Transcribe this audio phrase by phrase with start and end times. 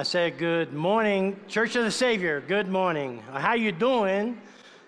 [0.00, 2.40] I said, "Good morning, Church of the Savior.
[2.40, 3.22] Good morning.
[3.34, 4.40] How you doing?"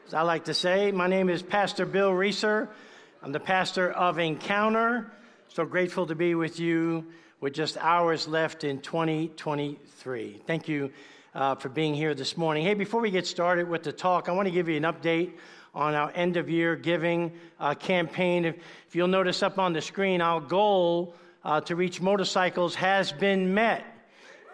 [0.06, 2.70] As I like to say, my name is Pastor Bill Reeser.
[3.22, 5.12] I'm the pastor of Encounter.
[5.48, 7.04] So grateful to be with you
[7.42, 10.40] with just hours left in 2023.
[10.46, 10.90] Thank you
[11.34, 12.64] uh, for being here this morning.
[12.64, 15.32] Hey, before we get started with the talk, I want to give you an update
[15.74, 18.46] on our end of year giving uh, campaign.
[18.46, 18.56] If,
[18.88, 23.52] if, you'll notice up on the screen, our goal uh, to reach motorcycles has been
[23.52, 23.84] met.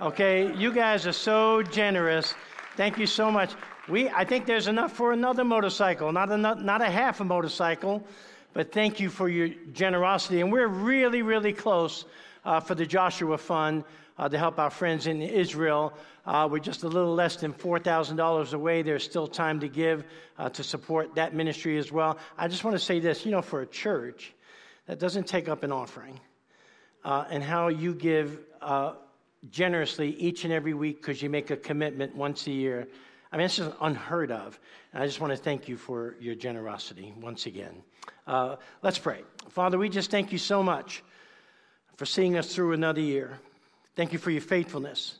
[0.00, 2.32] Okay, you guys are so generous.
[2.76, 3.54] Thank you so much.
[3.88, 8.06] We, I think there's enough for another motorcycle, not a, not a half a motorcycle,
[8.52, 10.40] but thank you for your generosity.
[10.40, 12.04] And we're really, really close
[12.44, 13.82] uh, for the Joshua Fund
[14.18, 15.92] uh, to help our friends in Israel.
[16.24, 18.82] Uh, we're just a little less than $4,000 away.
[18.82, 20.04] There's still time to give
[20.38, 22.18] uh, to support that ministry as well.
[22.36, 24.32] I just want to say this you know, for a church
[24.86, 26.20] that doesn't take up an offering,
[27.04, 28.92] uh, and how you give uh,
[29.50, 32.88] generously each and every week because you make a commitment once a year.
[33.32, 34.58] I mean, this is unheard of.
[34.92, 37.82] And I just want to thank you for your generosity once again.
[38.26, 39.22] Uh, let's pray.
[39.50, 41.02] Father, we just thank you so much
[41.96, 43.38] for seeing us through another year.
[43.96, 45.18] Thank you for your faithfulness.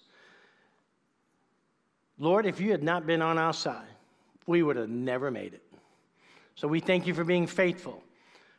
[2.19, 3.87] Lord, if you had not been on our side,
[4.47, 5.63] we would have never made it.
[6.55, 8.03] So we thank you for being faithful.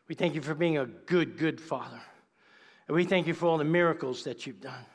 [0.08, 2.02] We thank you for being a good, good Father.
[2.88, 4.86] And we thank you for all the miracles that you've done.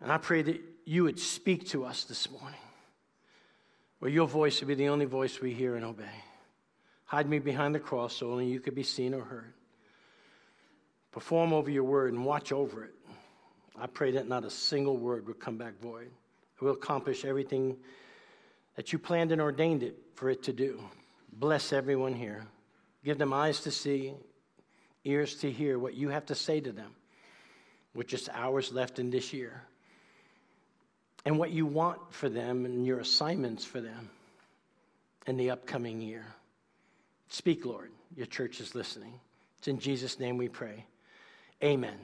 [0.00, 2.60] And I pray that you would speak to us this morning,
[3.98, 6.04] where your voice would be the only voice we hear and obey.
[7.06, 9.54] Hide me behind the cross so only you could be seen or heard.
[11.12, 12.94] Perform over your word and watch over it.
[13.78, 16.10] I pray that not a single word will come back void.
[16.56, 17.76] It will accomplish everything
[18.76, 20.80] that you planned and ordained it for it to do.
[21.32, 22.46] Bless everyone here.
[23.04, 24.14] Give them eyes to see,
[25.04, 26.92] ears to hear what you have to say to them
[27.94, 29.62] with just hours left in this year
[31.24, 34.10] and what you want for them and your assignments for them
[35.26, 36.24] in the upcoming year.
[37.28, 37.90] Speak, Lord.
[38.16, 39.12] Your church is listening.
[39.58, 40.84] It's in Jesus' name we pray.
[41.62, 41.96] Amen.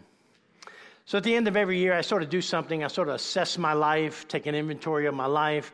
[1.04, 2.82] So at the end of every year, I sort of do something.
[2.82, 5.72] I sort of assess my life, take an inventory of my life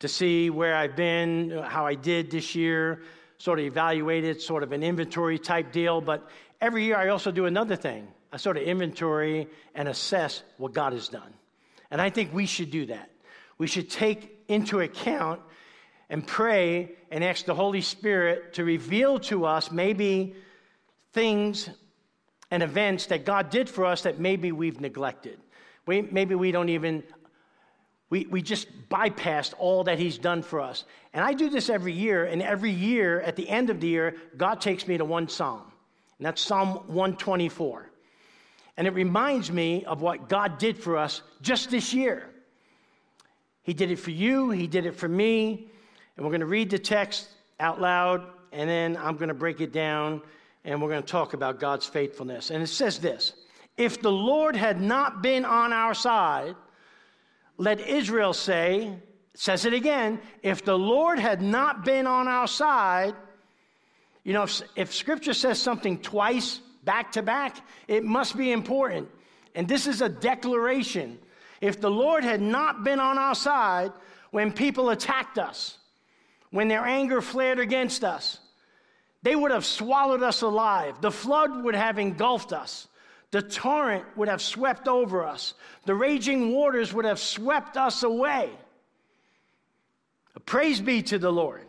[0.00, 3.02] to see where I've been, how I did this year,
[3.38, 6.00] sort of evaluate it, sort of an inventory type deal.
[6.00, 6.28] But
[6.60, 8.08] every year, I also do another thing.
[8.32, 11.32] I sort of inventory and assess what God has done.
[11.92, 13.10] And I think we should do that.
[13.58, 15.42] We should take into account
[16.08, 20.34] and pray and ask the Holy Spirit to reveal to us maybe
[21.12, 21.68] things
[22.50, 25.38] and events that God did for us that maybe we've neglected.
[25.84, 27.02] We, maybe we don't even,
[28.08, 30.84] we, we just bypassed all that He's done for us.
[31.12, 34.16] And I do this every year, and every year, at the end of the year,
[34.38, 35.70] God takes me to one psalm,
[36.18, 37.91] and that's Psalm 124.
[38.76, 42.28] And it reminds me of what God did for us just this year.
[43.62, 45.68] He did it for you, He did it for me.
[46.16, 47.28] And we're going to read the text
[47.58, 50.20] out loud, and then I'm going to break it down,
[50.64, 52.50] and we're going to talk about God's faithfulness.
[52.50, 53.32] And it says this
[53.76, 56.54] If the Lord had not been on our side,
[57.56, 58.94] let Israel say,
[59.34, 63.14] says it again, if the Lord had not been on our side,
[64.24, 67.56] you know, if, if scripture says something twice, back to back,
[67.88, 69.08] it must be important.
[69.54, 71.18] And this is a declaration.
[71.60, 73.92] If the Lord had not been on our side
[74.30, 75.78] when people attacked us,
[76.50, 78.38] when their anger flared against us,
[79.22, 81.00] they would have swallowed us alive.
[81.00, 82.88] The flood would have engulfed us.
[83.30, 85.54] The torrent would have swept over us.
[85.86, 88.50] The raging waters would have swept us away.
[90.44, 91.64] Praise be to the Lord,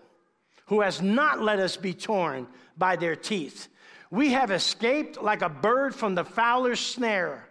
[0.67, 2.47] who has not let us be torn
[2.77, 3.67] by their teeth.
[4.13, 7.47] We have escaped like a bird from the fowler's snare.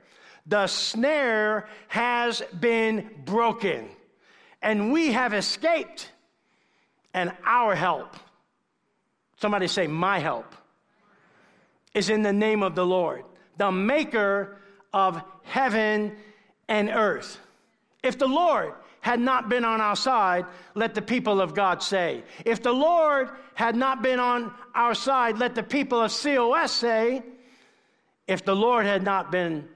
[0.46, 3.88] The snare has been broken,
[4.62, 6.08] and we have escaped,
[7.12, 8.14] and our help,
[9.40, 10.54] somebody say, My help,
[11.94, 13.24] is in the name of the Lord,
[13.56, 14.56] the maker
[14.92, 16.14] of heaven
[16.68, 17.40] and earth.
[18.04, 20.46] If the Lord had not been on our side,
[20.76, 22.22] let the people of God say.
[22.44, 27.22] If the Lord had not been on our side, let the people of COS say.
[28.26, 29.69] If the Lord had not been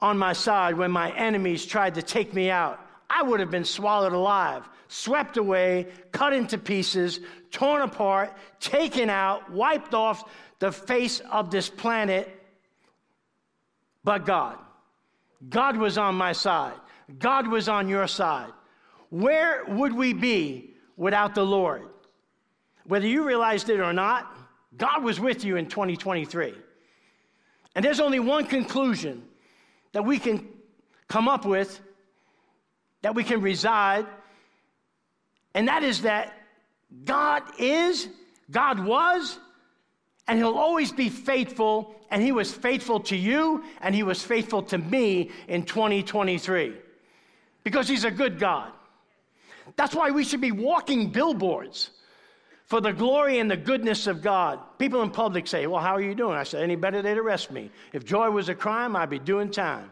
[0.00, 2.80] on my side when my enemies tried to take me out,
[3.10, 9.50] I would have been swallowed alive, swept away, cut into pieces, torn apart, taken out,
[9.50, 12.28] wiped off the face of this planet.
[14.04, 14.58] But God,
[15.48, 16.74] God was on my side.
[17.18, 18.52] God was on your side.
[19.10, 21.88] Where would we be without the Lord?
[22.88, 24.34] Whether you realized it or not,
[24.76, 26.54] God was with you in 2023.
[27.74, 29.22] And there's only one conclusion
[29.92, 30.48] that we can
[31.06, 31.80] come up with
[33.02, 34.06] that we can reside,
[35.54, 36.34] and that is that
[37.04, 38.08] God is,
[38.50, 39.38] God was,
[40.26, 44.62] and He'll always be faithful, and He was faithful to you, and He was faithful
[44.64, 46.74] to me in 2023
[47.62, 48.72] because He's a good God.
[49.76, 51.90] That's why we should be walking billboards
[52.68, 54.60] for the glory and the goodness of God.
[54.78, 56.36] People in public say, Well, how are you doing?
[56.36, 57.70] I said, Any better, they'd arrest me.
[57.92, 59.90] If joy was a crime, I'd be doing time.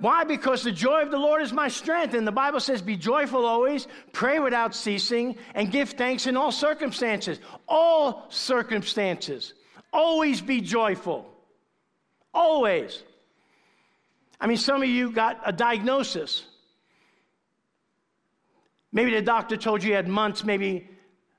[0.00, 0.24] Why?
[0.24, 2.14] Because the joy of the Lord is my strength.
[2.14, 6.50] And the Bible says, Be joyful always, pray without ceasing, and give thanks in all
[6.50, 7.38] circumstances.
[7.68, 9.52] All circumstances.
[9.92, 11.30] Always be joyful.
[12.32, 13.02] Always.
[14.40, 16.46] I mean, some of you got a diagnosis.
[18.90, 20.88] Maybe the doctor told you you had months, maybe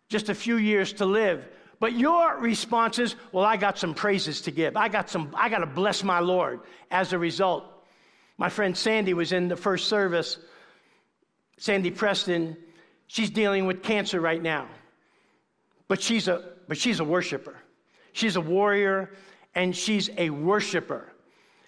[0.09, 1.47] just a few years to live.
[1.79, 4.75] But your response is, well, I got some praises to give.
[4.75, 7.65] I got some, I got to bless my Lord as a result.
[8.37, 10.37] My friend Sandy was in the first service.
[11.57, 12.57] Sandy Preston,
[13.07, 14.67] she's dealing with cancer right now.
[15.87, 17.57] But she's a, but she's a worshiper.
[18.13, 19.11] She's a warrior
[19.53, 21.13] and she's a worshiper.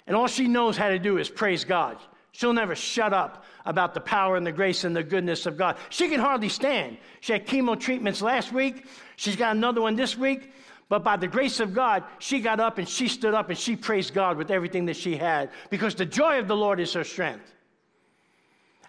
[0.07, 1.97] And all she knows how to do is praise God.
[2.31, 5.77] She'll never shut up about the power and the grace and the goodness of God.
[5.89, 6.97] She can hardly stand.
[7.21, 8.87] She had chemo treatments last week.
[9.15, 10.51] She's got another one this week.
[10.89, 13.75] But by the grace of God, she got up and she stood up and she
[13.75, 17.03] praised God with everything that she had because the joy of the Lord is her
[17.03, 17.53] strength.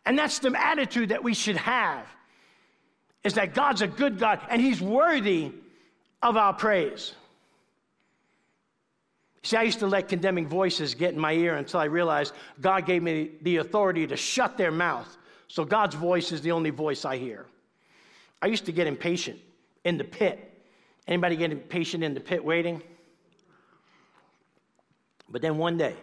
[0.06, 2.06] And that's the attitude that we should have
[3.22, 5.52] is that God's a good God and he's worthy
[6.22, 7.12] of our praise.
[9.42, 12.84] See, I used to let condemning voices get in my ear until I realized God
[12.84, 15.16] gave me the authority to shut their mouth.
[15.48, 17.46] So God's voice is the only voice I hear.
[18.42, 19.38] I used to get impatient
[19.84, 20.46] in the pit.
[21.08, 22.82] Anybody get impatient in the pit waiting?
[25.28, 25.94] But then one day,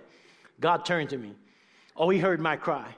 [0.60, 1.34] God turned to me.
[1.96, 2.96] Oh, he heard my cry.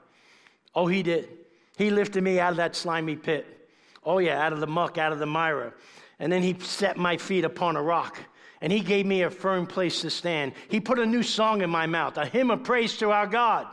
[0.73, 1.29] Oh, he did.
[1.77, 3.69] He lifted me out of that slimy pit.
[4.03, 5.73] Oh, yeah, out of the muck, out of the mire.
[6.19, 8.17] And then he set my feet upon a rock
[8.61, 10.53] and he gave me a firm place to stand.
[10.67, 13.67] He put a new song in my mouth, a hymn of praise to our God.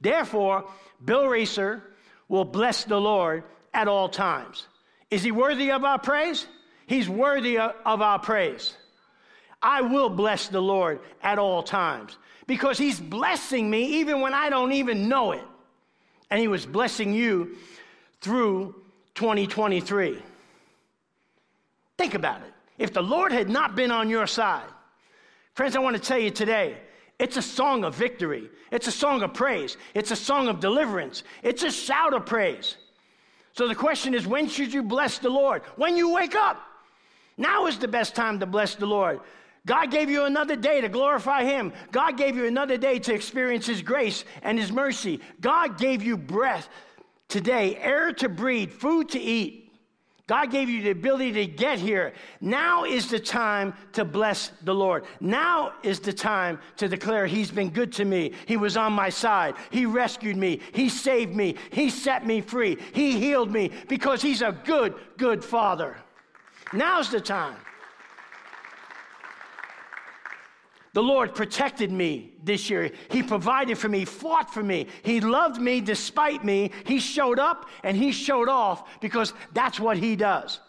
[0.00, 0.64] Therefore,
[1.04, 1.82] Bill Racer
[2.28, 3.44] will bless the Lord
[3.74, 4.66] at all times.
[5.10, 6.46] Is he worthy of our praise?
[6.86, 8.74] He's worthy of our praise.
[9.60, 12.16] I will bless the Lord at all times
[12.46, 15.44] because he's blessing me even when I don't even know it.
[16.30, 17.56] And he was blessing you
[18.22, 18.74] through
[19.14, 20.18] 2023.
[21.98, 22.52] Think about it
[22.82, 24.68] if the Lord had not been on your side.
[25.54, 26.76] Friends, I want to tell you today,
[27.16, 28.50] it's a song of victory.
[28.72, 29.76] It's a song of praise.
[29.94, 31.22] It's a song of deliverance.
[31.44, 32.76] It's a shout of praise.
[33.52, 35.62] So the question is, when should you bless the Lord?
[35.76, 36.60] When you wake up.
[37.36, 39.20] Now is the best time to bless the Lord.
[39.64, 41.72] God gave you another day to glorify Him.
[41.92, 45.20] God gave you another day to experience His grace and His mercy.
[45.40, 46.68] God gave you breath
[47.28, 49.61] today, air to breathe, food to eat.
[50.32, 52.14] God gave you the ability to get here.
[52.40, 55.04] Now is the time to bless the Lord.
[55.20, 58.32] Now is the time to declare He's been good to me.
[58.46, 59.56] He was on my side.
[59.68, 60.60] He rescued me.
[60.72, 61.56] He saved me.
[61.70, 62.78] He set me free.
[62.94, 65.98] He healed me because He's a good, good Father.
[66.72, 67.56] Now's the time.
[70.94, 72.90] The Lord protected me this year.
[73.10, 74.88] He provided for me, fought for me.
[75.02, 76.70] He loved me despite me.
[76.84, 80.60] He showed up and He showed off because that's what He does.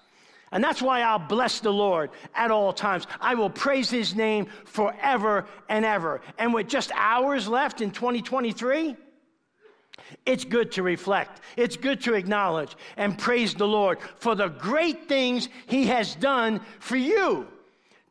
[0.53, 3.05] And that's why I'll bless the Lord at all times.
[3.19, 6.21] I will praise His name forever and ever.
[6.37, 8.95] And with just hours left in 2023,
[10.25, 11.41] it's good to reflect.
[11.57, 16.61] It's good to acknowledge and praise the Lord for the great things He has done
[16.79, 17.47] for you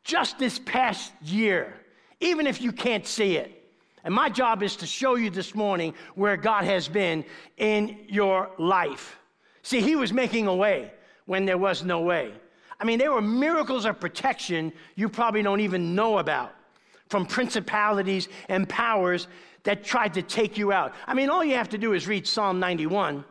[0.03, 1.73] just this past year
[2.23, 3.59] even if you can't see it.
[4.03, 7.23] And my job is to show you this morning where God has been
[7.57, 9.17] in your life.
[9.61, 10.91] See, He was making a way
[11.25, 12.33] when there was no way.
[12.79, 16.53] I mean, there were miracles of protection you probably don't even know about
[17.07, 19.27] from principalities and powers
[19.63, 20.93] that tried to take you out.
[21.07, 23.23] I mean, all you have to do is read Psalm 91,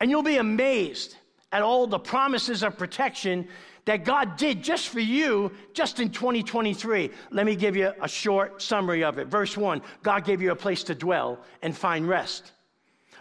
[0.00, 1.16] and you'll be amazed
[1.50, 3.48] at all the promises of protection
[3.86, 7.10] that God did just for you just in 2023.
[7.30, 9.28] Let me give you a short summary of it.
[9.28, 12.52] Verse 1 God gave you a place to dwell and find rest.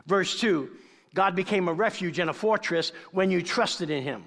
[0.06, 0.70] Verse 2
[1.14, 4.24] God became a refuge and a fortress when you trusted in Him.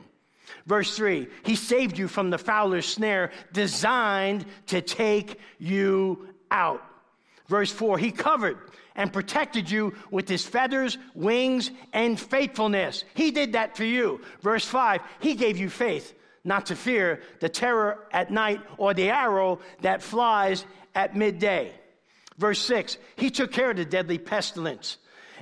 [0.65, 6.83] Verse 3 He saved you from the fowler's snare designed to take you out.
[7.49, 8.59] Verse 4 He covered
[8.95, 13.05] and protected you with his feathers, wings, and faithfulness.
[13.15, 14.21] He did that for you.
[14.41, 16.15] Verse 5 He gave you faith
[16.45, 20.65] not to fear the terror at night or the arrow that flies
[20.95, 21.73] at midday.
[22.37, 24.99] Verse 6, he took care of the deadly pestilence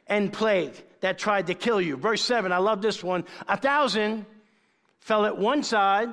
[0.06, 1.96] and plague that tried to kill you.
[1.96, 3.24] Verse 7, I love this one.
[3.48, 4.26] A thousand
[5.00, 6.08] fell at one side,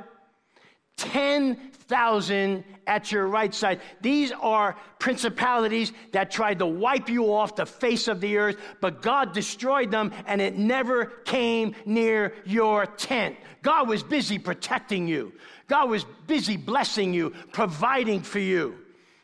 [1.87, 3.81] 10,000 at your right side.
[4.01, 9.01] These are principalities that tried to wipe you off the face of the earth, but
[9.01, 13.35] God destroyed them and it never came near your tent.
[13.61, 15.33] God was busy protecting you,
[15.67, 18.75] God was busy blessing you, providing for you.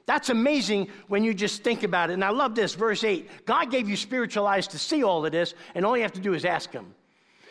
[0.06, 2.14] That's amazing when you just think about it.
[2.14, 3.46] And I love this, verse 8.
[3.46, 6.20] God gave you spiritual eyes to see all of this, and all you have to
[6.20, 6.96] do is ask Him.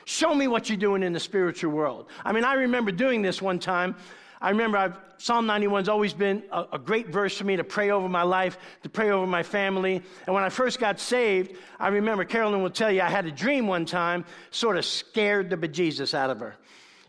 [0.07, 2.07] Show me what you're doing in the spiritual world.
[2.25, 3.95] I mean, I remember doing this one time.
[4.41, 7.91] I remember I've, Psalm 91's always been a, a, great verse for me to pray
[7.91, 10.01] over my life, to pray over my family.
[10.27, 13.33] And when I first got saved, I remember Carolyn will tell you I had a
[13.33, 16.55] dream one time, sort of scared the bejesus out of her.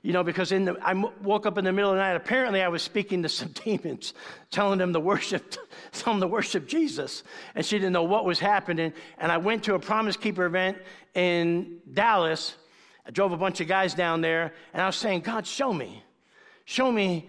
[0.02, 2.16] You know, because in the, I woke up in the middle of the night.
[2.16, 4.14] Apparently, I was speaking to some demons,
[4.50, 5.56] telling them to worship,
[5.92, 8.94] telling them to worship Jesus, and she didn't know what was happening.
[9.18, 10.78] And I went to a Promise Keeper event
[11.16, 12.56] in Dallas.
[13.06, 16.02] I drove a bunch of guys down there, and I was saying, God, show me,
[16.70, 17.28] show me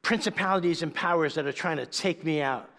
[0.00, 2.70] principalities and powers that are trying to take me out.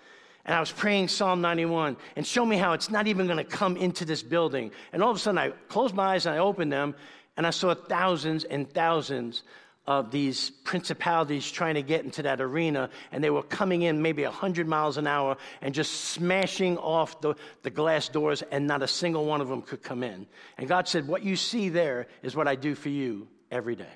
[0.43, 3.43] And I was praying Psalm 91 and show me how it's not even going to
[3.43, 4.71] come into this building.
[4.91, 6.95] And all of a sudden, I closed my eyes and I opened them,
[7.37, 9.43] and I saw thousands and thousands
[9.85, 14.23] of these principalities trying to get into that arena, and they were coming in maybe
[14.23, 18.87] 100 miles an hour and just smashing off the, the glass doors, and not a
[18.87, 20.25] single one of them could come in.
[20.57, 23.93] And God said, What you see there is what I do for you every day.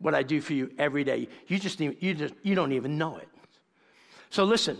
[0.00, 1.28] What I do for you every day.
[1.46, 3.28] You just, you just you don't even know it.
[4.30, 4.78] So listen,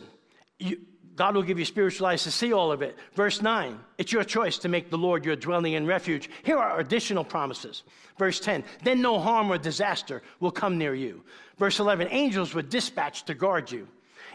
[0.59, 0.81] you,
[1.21, 2.97] God will give you spiritual eyes to see all of it.
[3.15, 6.31] Verse 9, it's your choice to make the Lord your dwelling and refuge.
[6.45, 7.83] Here are additional promises.
[8.19, 11.23] Verse 10, then no harm or disaster will come near you.
[11.59, 13.87] Verse 11, angels were dispatched to guard you.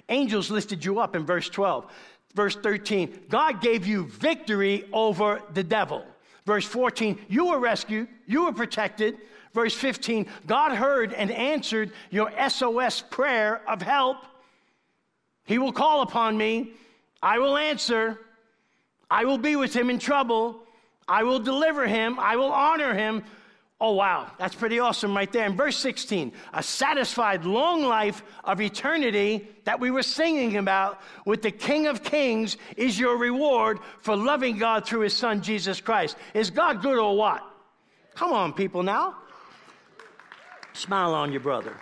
[0.09, 1.91] Angels lifted you up in verse 12.
[2.35, 6.05] Verse 13, God gave you victory over the devil.
[6.45, 9.17] Verse 14, you were rescued, you were protected.
[9.55, 14.17] Verse 15, God heard and answered your SOS prayer of help.
[15.45, 16.71] He will call upon me.
[17.23, 18.19] I will answer.
[19.09, 20.59] I will be with him in trouble.
[21.07, 22.19] I will deliver him.
[22.19, 23.23] I will honor him.
[23.79, 24.29] Oh, wow.
[24.37, 25.45] That's pretty awesome right there.
[25.45, 31.41] In verse 16, a satisfied long life of eternity that we were singing about with
[31.41, 36.17] the King of Kings is your reward for loving God through his son, Jesus Christ.
[36.33, 37.41] Is God good or what?
[38.15, 39.15] Come on, people, now.
[40.75, 41.73] Smile on your brother.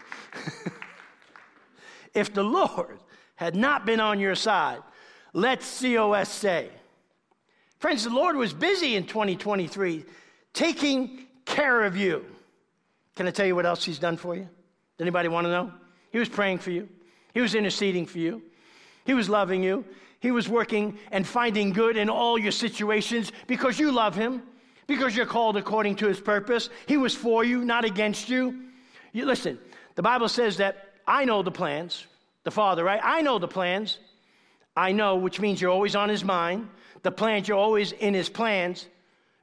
[2.14, 3.00] if the Lord
[3.36, 4.80] had not been on your side,
[5.34, 6.70] let COS say.
[7.80, 10.06] Friends, the Lord was busy in 2023
[10.54, 12.24] taking care of you.
[13.16, 14.44] Can I tell you what else He's done for you?
[14.44, 15.72] Does anybody want to know?
[16.12, 16.88] He was praying for you,
[17.34, 18.44] He was interceding for you,
[19.06, 19.84] He was loving you,
[20.20, 24.44] He was working and finding good in all your situations because you love Him,
[24.86, 26.70] because you're called according to His purpose.
[26.86, 28.70] He was for you, not against you.
[29.14, 29.58] You listen,
[29.96, 32.06] the Bible says that I know the plans
[32.44, 33.00] the Father, right?
[33.02, 33.98] I know the plans.
[34.76, 36.68] I know, which means you're always on his mind.
[37.02, 38.88] The plans, you're always in his plans.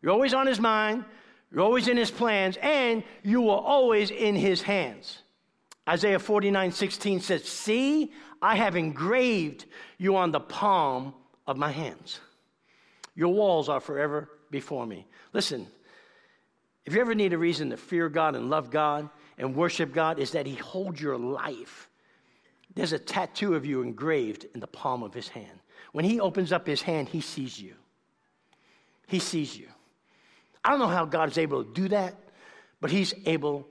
[0.02, 1.04] You're always on his mind.
[1.52, 5.22] You're always in his plans, and you are always in his hands.
[5.88, 9.64] Isaiah 49 16 says, See, I have engraved
[9.98, 11.14] you on the palm
[11.46, 12.20] of my hands.
[13.16, 15.06] Your walls are forever before me.
[15.32, 15.66] Listen,
[16.84, 19.08] if you ever need a reason to fear God and love God
[19.40, 21.90] and worship God, is that He holds your life
[22.74, 25.60] there's a tattoo of you engraved in the palm of his hand.
[25.92, 27.74] When he opens up his hand, he sees you.
[29.08, 29.66] He sees you.
[30.64, 32.14] I don't know how God is able to do that,
[32.80, 33.66] but he's able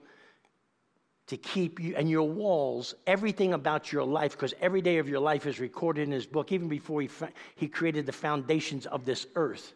[1.28, 5.20] to keep you and your walls, everything about your life, because every day of your
[5.20, 7.10] life is recorded in his book, even before he,
[7.56, 9.74] he created the foundations of this earth.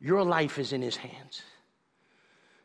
[0.00, 1.42] Your life is in his hands.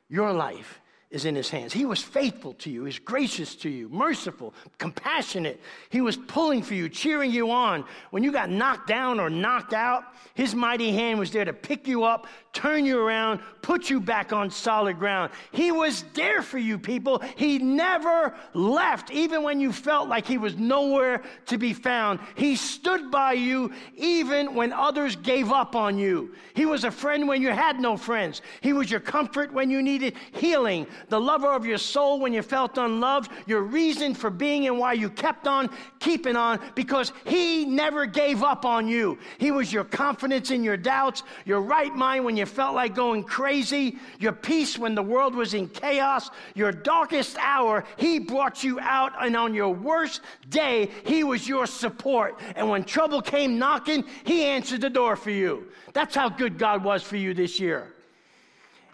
[0.09, 1.73] Your life is in his hands.
[1.73, 5.59] He was faithful to you, he's gracious to you, merciful, compassionate.
[5.89, 7.83] He was pulling for you, cheering you on.
[8.11, 10.03] When you got knocked down or knocked out,
[10.35, 14.31] his mighty hand was there to pick you up, turn you around, put you back
[14.31, 15.31] on solid ground.
[15.51, 17.21] He was there for you, people.
[17.35, 22.19] He never left, even when you felt like he was nowhere to be found.
[22.35, 26.33] He stood by you even when others gave up on you.
[26.53, 28.41] He was a friend when you had no friends.
[28.61, 30.85] He was your comfort when you needed healing.
[31.07, 34.93] The lover of your soul when you felt unloved, your reason for being and why
[34.93, 39.17] you kept on keeping on, because He never gave up on you.
[39.37, 43.23] He was your confidence in your doubts, your right mind when you felt like going
[43.23, 47.83] crazy, your peace when the world was in chaos, your darkest hour.
[47.97, 52.39] He brought you out, and on your worst day, He was your support.
[52.55, 55.67] And when trouble came knocking, He answered the door for you.
[55.93, 57.93] That's how good God was for you this year.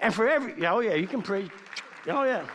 [0.01, 1.50] And for every, oh yeah, you can pray.
[2.07, 2.45] Oh yeah.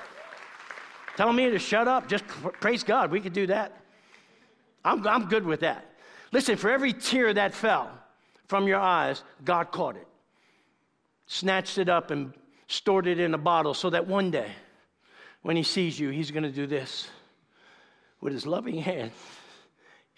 [1.17, 2.27] Telling me to shut up, just
[2.61, 3.11] praise God.
[3.11, 3.77] We could do that.
[4.85, 5.85] I'm, I'm good with that.
[6.33, 7.91] Listen, for every tear that fell
[8.47, 10.07] from your eyes, God caught it,
[11.27, 12.33] snatched it up, and
[12.69, 14.51] stored it in a bottle so that one day,
[15.43, 17.09] when He sees you, He's going to do this
[18.21, 19.11] with His loving hand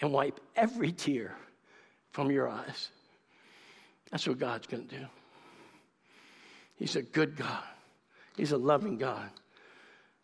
[0.01, 1.35] and wipe every tear
[2.11, 2.91] from your eyes.
[4.11, 5.07] That's what God's going to do.
[6.77, 7.63] He's a good God,
[8.37, 9.29] He's a loving God.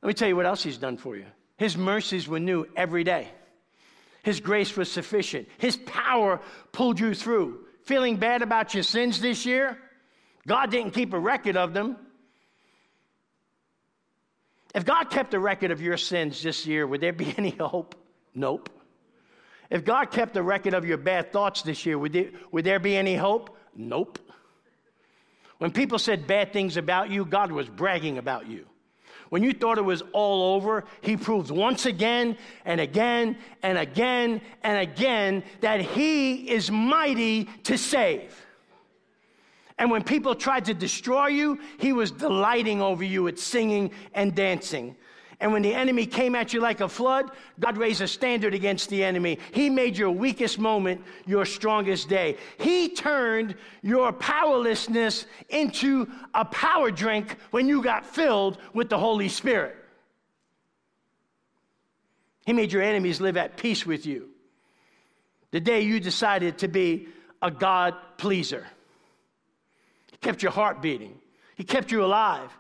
[0.03, 1.27] Let me tell you what else He's done for you.
[1.57, 3.29] His mercies were new every day.
[4.23, 5.49] His grace was sufficient.
[5.59, 6.41] His power
[6.73, 7.65] pulled you through.
[7.85, 9.79] Feeling bad about your sins this year?
[10.47, 11.97] God didn't keep a record of them.
[14.75, 17.95] If God kept a record of your sins this year, would there be any hope?
[18.35, 18.71] Nope.
[19.71, 22.79] If God kept a record of your bad thoughts this year, would there, would there
[22.79, 23.57] be any hope?
[23.75, 24.19] Nope.
[25.59, 28.67] When people said bad things about you, God was bragging about you.
[29.29, 34.41] When you thought it was all over, He proved once again and again and again
[34.63, 38.47] and again that He is mighty to save.
[39.79, 44.35] And when people tried to destroy you, He was delighting over you at singing and
[44.35, 44.97] dancing.
[45.41, 47.31] And when the enemy came at you like a flood,
[47.61, 49.39] God raised a standard against the enemy.
[49.53, 52.37] He made your weakest moment your strongest day.
[52.59, 59.29] He turned your powerlessness into a power drink when you got filled with the Holy
[59.29, 59.77] Spirit.
[62.45, 64.31] He made your enemies live at peace with you.
[65.53, 67.09] The day you decided to be
[67.41, 68.67] a God pleaser,
[70.11, 71.21] He kept your heart beating,
[71.55, 72.51] He kept you alive.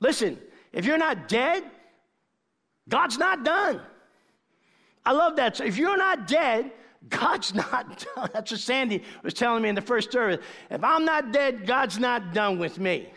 [0.00, 0.38] Listen,
[0.72, 1.62] if you're not dead,
[2.88, 3.80] God's not done.
[5.04, 5.56] I love that.
[5.56, 6.70] So if you're not dead,
[7.08, 8.30] God's not done.
[8.32, 10.44] That's what Sandy was telling me in the first service.
[10.70, 13.08] If I'm not dead, God's not done with me.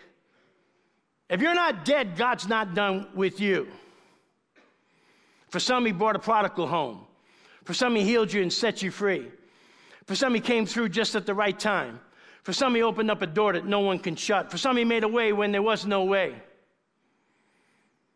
[1.30, 3.68] If you're not dead, God's not done with you.
[5.50, 7.06] For some, He brought a prodigal home.
[7.64, 9.32] For some, He healed you and set you free.
[10.06, 12.00] For some, He came through just at the right time.
[12.44, 14.52] For some, He opened up a door that no one can shut.
[14.52, 16.36] For some, He made a way when there was no way.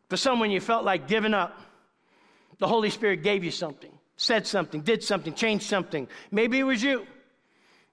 [0.10, 1.60] For someone you felt like giving up,
[2.60, 6.08] the Holy Spirit gave you something, said something, did something, changed something.
[6.32, 7.06] Maybe it was you.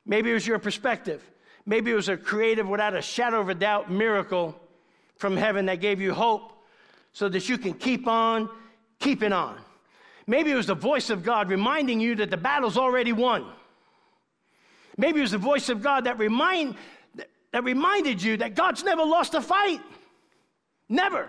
[0.05, 1.23] Maybe it was your perspective.
[1.65, 4.61] Maybe it was a creative, without a shadow of a doubt, miracle
[5.17, 6.53] from heaven that gave you hope
[7.13, 8.49] so that you can keep on
[8.99, 9.57] keeping on.
[10.27, 13.47] Maybe it was the voice of God reminding you that the battle's already won.
[14.97, 16.77] Maybe it was the voice of God that, remind,
[17.51, 19.81] that reminded you that God's never lost a fight.
[20.89, 21.29] Never.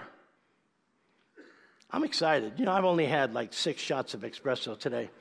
[1.94, 2.54] I'm excited.
[2.58, 5.12] You know, I've only had like six shots of espresso today.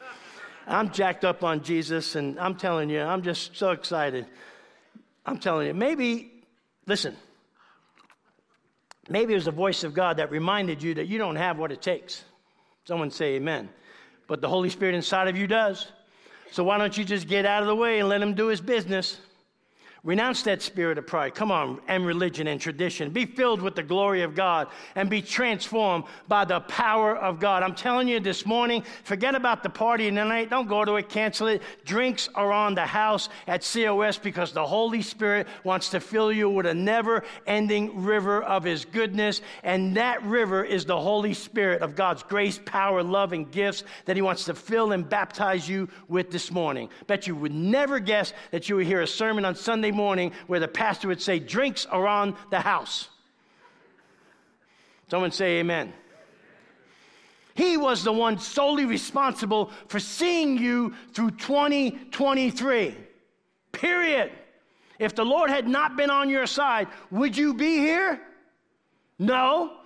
[0.67, 4.25] I'm jacked up on Jesus, and I'm telling you, I'm just so excited.
[5.27, 6.33] I'm telling you, maybe,
[6.87, 7.15] listen,
[9.11, 11.73] maybe it was the voice of God that reminded you that you don't have what
[11.73, 12.25] it takes.
[12.85, 13.69] Someone say amen.
[14.27, 15.93] But the Holy Spirit inside of you does.
[16.53, 18.63] So why don't you just get out of the way and let Him do His
[18.63, 19.19] business?
[20.05, 21.33] Renounce that spirit of pride.
[21.33, 23.11] Come on, and religion and tradition.
[23.11, 27.63] Be filled with the glory of God and be transformed by the power of God.
[27.63, 30.51] I'm telling you this morning, forget about the party tonight.
[30.51, 31.63] Don't go to it, cancel it.
[31.85, 36.51] Drinks are on the house at COS because the Holy Spirit wants to fill you
[36.51, 39.41] with a never ending river of His goodness.
[39.63, 44.17] And that river is the Holy Spirit of God's grace, power, love, and gifts that
[44.17, 46.89] He wants to fill and baptize you with this morning.
[47.07, 50.61] Bet you would never guess that you would hear a sermon on Sunday morning where
[50.61, 53.09] the pastor would say, Drinks are on the house.
[55.09, 55.93] Someone say, Amen.
[57.55, 62.97] He was the one solely responsible for seeing you through 2023.
[63.73, 64.33] Period.
[64.99, 68.21] If the Lord had not been on your side, would you be here?
[69.19, 69.79] No.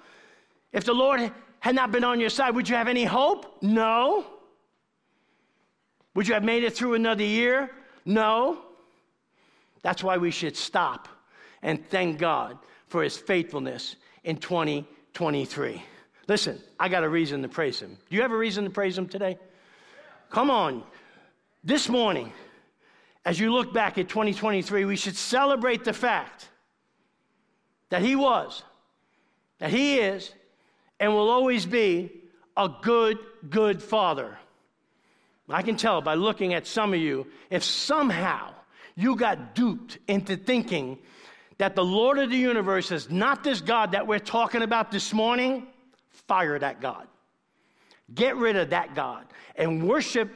[0.73, 3.63] If the Lord had not been on your side, would you have any hope?
[3.63, 4.25] No.
[6.15, 7.71] Would you have made it through another year?
[8.05, 8.66] No.
[9.87, 11.07] That's why we should stop
[11.63, 13.95] and thank God for his faithfulness
[14.25, 15.81] in 2023.
[16.27, 17.97] Listen, I got a reason to praise him.
[18.11, 19.39] Do you have a reason to praise him today?
[20.29, 20.83] Come on.
[21.63, 22.33] This morning,
[23.25, 26.49] as you look back at 2023, we should celebrate the fact
[27.91, 28.65] that he was
[29.61, 30.35] that He is
[30.99, 32.11] and will always be
[32.57, 33.19] a good,
[33.49, 34.37] good Father.
[35.49, 38.56] I can tell by looking at some of you, if somehow
[38.97, 40.99] you got duped into thinking
[41.59, 45.13] that the Lord of the universe is not this God that we're talking about this
[45.13, 45.67] morning,
[46.11, 47.07] fire that God.
[48.15, 50.31] Get rid of that God and worship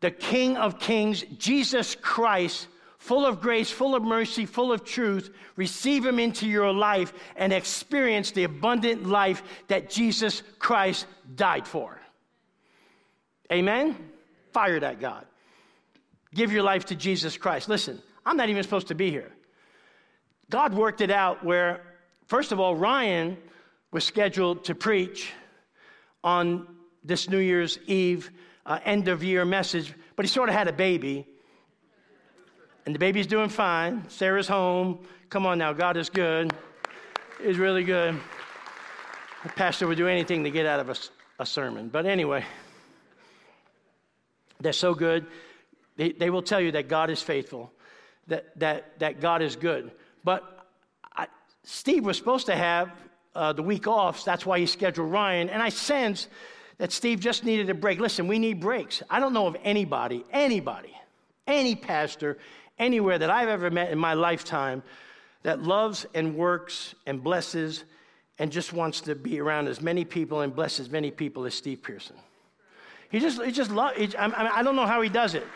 [0.00, 5.30] the King of Kings, Jesus Christ, full of grace, full of mercy, full of truth.
[5.56, 11.98] Receive him into your life and experience the abundant life that Jesus Christ died for.
[13.52, 13.96] Amen?
[14.52, 15.26] Fire that God.
[16.34, 17.68] Give your life to Jesus Christ.
[17.68, 19.32] Listen, I'm not even supposed to be here.
[20.50, 21.82] God worked it out where,
[22.26, 23.38] first of all, Ryan
[23.92, 25.32] was scheduled to preach
[26.22, 26.66] on
[27.04, 28.30] this New Year's Eve
[28.66, 31.26] uh, end of year message, but he sort of had a baby.
[32.86, 34.08] And the baby's doing fine.
[34.08, 35.06] Sarah's home.
[35.30, 36.52] Come on now, God is good.
[37.42, 38.18] He's really good.
[39.42, 40.96] The pastor would do anything to get out of a,
[41.42, 41.88] a sermon.
[41.88, 42.44] But anyway,
[44.60, 45.26] they're so good.
[45.96, 47.72] They, they will tell you that God is faithful,
[48.26, 49.92] that, that, that God is good.
[50.24, 50.66] But
[51.14, 51.26] I,
[51.62, 52.90] Steve was supposed to have
[53.34, 54.20] uh, the week off.
[54.20, 55.48] So that's why he scheduled Ryan.
[55.48, 56.28] And I sense
[56.78, 58.00] that Steve just needed a break.
[58.00, 59.02] Listen, we need breaks.
[59.08, 60.94] I don't know of anybody, anybody,
[61.46, 62.38] any pastor,
[62.78, 64.82] anywhere that I've ever met in my lifetime
[65.42, 67.84] that loves and works and blesses
[68.38, 71.54] and just wants to be around as many people and bless as many people as
[71.54, 72.16] Steve Pearson.
[73.10, 75.46] He just, he just loves, I, mean, I don't know how he does it.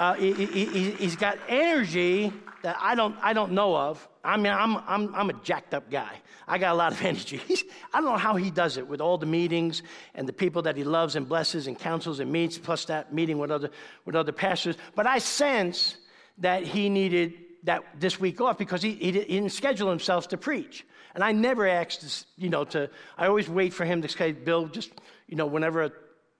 [0.00, 2.32] Uh, he, he, he's got energy
[2.62, 4.08] that I don't, I don't know of.
[4.24, 6.10] I mean, I'm, I'm, I'm a jacked up guy.
[6.48, 7.36] I got a lot of energy.
[7.46, 9.82] He's, I don't know how he does it with all the meetings
[10.14, 13.38] and the people that he loves and blesses and counsels and meets, plus that meeting
[13.38, 13.70] with other,
[14.06, 14.76] with other pastors.
[14.94, 15.96] But I sense
[16.38, 17.34] that he needed
[17.64, 20.86] that this week off because he, he, didn't schedule himself to preach.
[21.14, 24.66] And I never asked, you know, to, I always wait for him to say, Bill,
[24.66, 24.92] just,
[25.28, 25.92] you know, whenever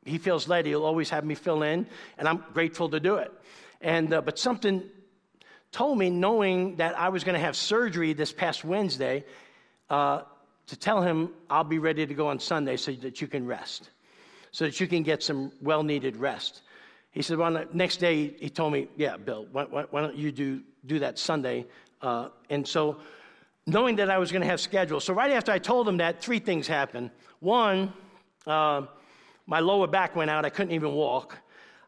[0.05, 3.31] he feels led, he'll always have me fill in, and I'm grateful to do it.
[3.81, 4.83] And, uh, but something
[5.73, 9.25] told me, knowing that I was going to have surgery this past Wednesday,
[9.89, 10.23] uh,
[10.67, 13.91] to tell him I'll be ready to go on Sunday so that you can rest,
[14.53, 16.63] so that you can get some well needed rest.
[17.13, 20.31] He said, well, next day he told me, yeah, Bill, why, why, why don't you
[20.31, 21.67] do, do that Sunday?
[22.01, 22.99] Uh, and so,
[23.67, 26.23] knowing that I was going to have schedule, so right after I told him that,
[26.23, 27.11] three things happened.
[27.41, 27.93] One,
[28.47, 28.83] uh,
[29.47, 30.45] my lower back went out.
[30.45, 31.37] I couldn't even walk.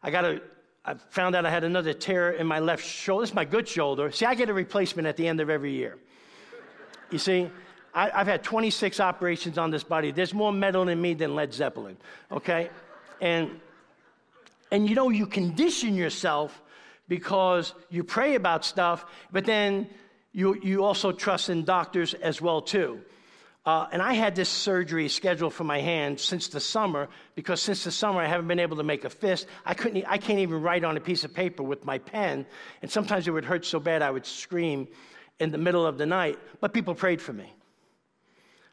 [0.01, 0.41] I got a,
[0.85, 3.23] I found out I had another tear in my left shoulder.
[3.23, 4.11] This is my good shoulder.
[4.11, 5.97] See, I get a replacement at the end of every year.
[7.09, 7.49] You see,
[7.93, 10.11] I, have had 26 operations on this body.
[10.11, 11.95] There's more metal in me than Led Zeppelin,
[12.31, 12.69] okay?
[13.21, 13.61] And,
[14.71, 16.61] and you know, you condition yourself
[17.07, 19.87] because you pray about stuff, but then
[20.33, 22.99] you, you also trust in doctors as well, too.
[23.65, 27.85] Uh, and I had this surgery scheduled for my hand since the summer because since
[27.85, 29.47] the summer I haven't been able to make a fist.
[29.65, 30.03] I couldn't.
[30.05, 32.45] I can't even write on a piece of paper with my pen,
[32.81, 34.89] and sometimes it would hurt so bad I would scream
[35.39, 36.39] in the middle of the night.
[36.59, 37.53] But people prayed for me.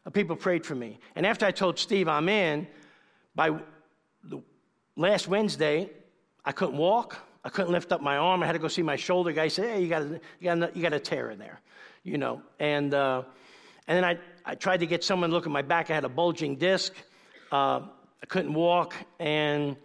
[0.04, 2.66] Uh, people prayed for me, and after I told Steve I'm in,
[3.36, 3.50] by
[4.24, 4.42] the
[4.96, 5.88] last Wednesday,
[6.44, 7.16] I couldn't walk.
[7.44, 8.42] I couldn't lift up my arm.
[8.42, 9.44] I had to go see my shoulder guy.
[9.44, 11.60] He said, "Hey, you got a, you got you got a tear in there,"
[12.02, 12.92] you know, and.
[12.92, 13.22] Uh,
[13.90, 15.90] and then I, I tried to get someone to look at my back.
[15.90, 16.92] I had a bulging disc.
[17.52, 17.80] Uh,
[18.22, 19.76] I couldn't walk and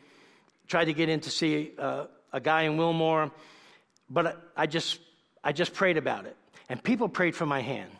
[0.67, 3.31] tried to get in to see uh, a guy in Wilmore.
[4.09, 4.99] But I, just,
[5.43, 6.35] I just prayed about it.
[6.69, 7.91] And people prayed for my hand.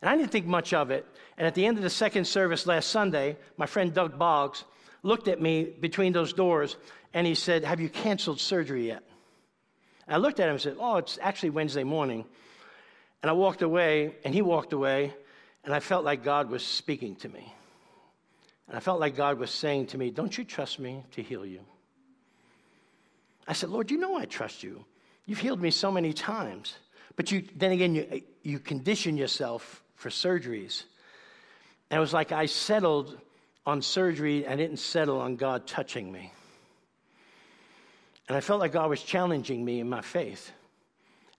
[0.00, 1.06] And I didn't think much of it.
[1.36, 4.64] And at the end of the second service last Sunday, my friend Doug Boggs
[5.02, 6.76] looked at me between those doors
[7.14, 9.02] and he said, Have you canceled surgery yet?
[10.06, 12.24] And I looked at him and said, Oh, it's actually Wednesday morning.
[13.22, 15.12] And I walked away, and he walked away,
[15.64, 17.52] and I felt like God was speaking to me.
[18.68, 21.44] And I felt like God was saying to me, Don't you trust me to heal
[21.44, 21.60] you?
[23.46, 24.84] I said, Lord, you know I trust you.
[25.24, 26.76] You've healed me so many times.
[27.16, 30.84] But you, then again, you, you condition yourself for surgeries.
[31.90, 33.18] And it was like I settled
[33.66, 36.32] on surgery, I didn't settle on God touching me.
[38.28, 40.52] And I felt like God was challenging me in my faith.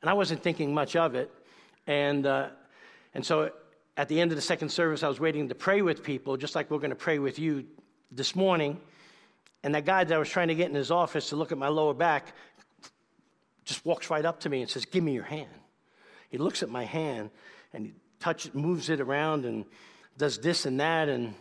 [0.01, 1.31] And I wasn't thinking much of it.
[1.87, 2.49] And, uh,
[3.13, 3.51] and so
[3.99, 6.55] at the end of the second service, I was waiting to pray with people, just
[6.55, 7.65] like we're going to pray with you
[8.09, 8.79] this morning.
[9.61, 11.57] And that guy that I was trying to get in his office to look at
[11.57, 12.33] my lower back
[13.65, 15.49] just walks right up to me and says, Give me your hand.
[16.29, 17.29] He looks at my hand
[17.73, 19.65] and he touches, moves it around and
[20.17, 21.09] does this and that.
[21.09, 21.33] And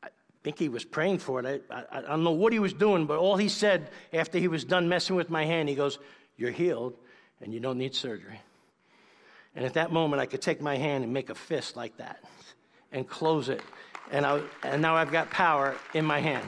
[0.00, 0.10] I
[0.44, 1.64] think he was praying for it.
[1.68, 4.46] I, I, I don't know what he was doing, but all he said after he
[4.46, 5.98] was done messing with my hand, he goes,
[6.36, 6.96] You're healed
[7.40, 8.40] and you don't need surgery.
[9.56, 12.22] And at that moment, I could take my hand and make a fist like that
[12.92, 13.62] and close it.
[14.10, 16.46] And, I, and now I've got power in my hand.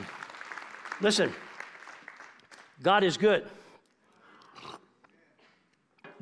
[1.00, 1.32] Listen,
[2.82, 3.46] God is good.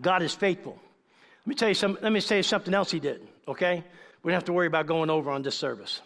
[0.00, 0.78] God is faithful.
[1.40, 3.84] Let me tell you some, let me tell you something else he did, okay?
[4.22, 6.00] We don't have to worry about going over on this service.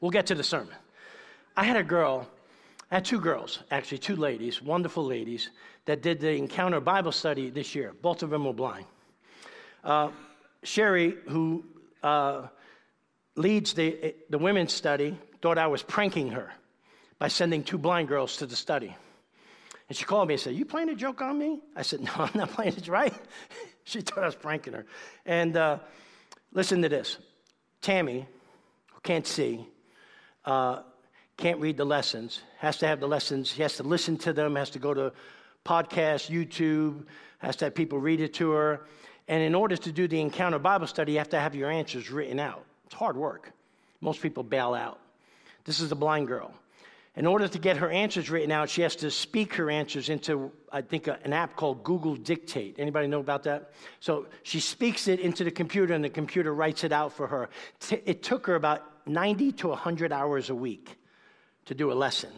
[0.00, 0.74] We'll get to the sermon.
[1.56, 2.28] I had a girl,
[2.90, 5.50] I had two girls, actually, two ladies, wonderful ladies,
[5.86, 7.94] that did the Encounter Bible study this year.
[8.02, 8.86] Both of them were blind.
[9.84, 10.10] Uh,
[10.62, 11.64] Sherry, who
[12.02, 12.48] uh,
[13.36, 16.52] leads the, the women's study, thought I was pranking her
[17.18, 18.94] by sending two blind girls to the study.
[19.88, 21.60] And she called me and said, You playing a joke on me?
[21.76, 23.14] I said, No, I'm not playing it, right?
[23.84, 24.86] she thought I was pranking her.
[25.24, 25.78] And uh,
[26.52, 27.18] listen to this
[27.80, 28.26] Tammy,
[28.92, 29.66] who can't see,
[30.44, 30.80] uh,
[31.36, 34.56] can't read the lessons, has to have the lessons, he has to listen to them,
[34.56, 35.12] has to go to
[35.64, 37.04] podcasts, YouTube,
[37.38, 38.86] has to have people read it to her.
[39.28, 42.10] And in order to do the encounter Bible study, you have to have your answers
[42.10, 42.64] written out.
[42.86, 43.52] It's hard work.
[44.00, 45.00] Most people bail out.
[45.64, 46.54] This is a blind girl.
[47.16, 50.52] In order to get her answers written out, she has to speak her answers into,
[50.70, 52.76] I think, an app called Google Dictate.
[52.78, 53.72] Anybody know about that?
[54.00, 57.48] So she speaks it into the computer, and the computer writes it out for her.
[57.90, 60.98] It took her about 90 to 100 hours a week
[61.64, 62.32] to do a lesson.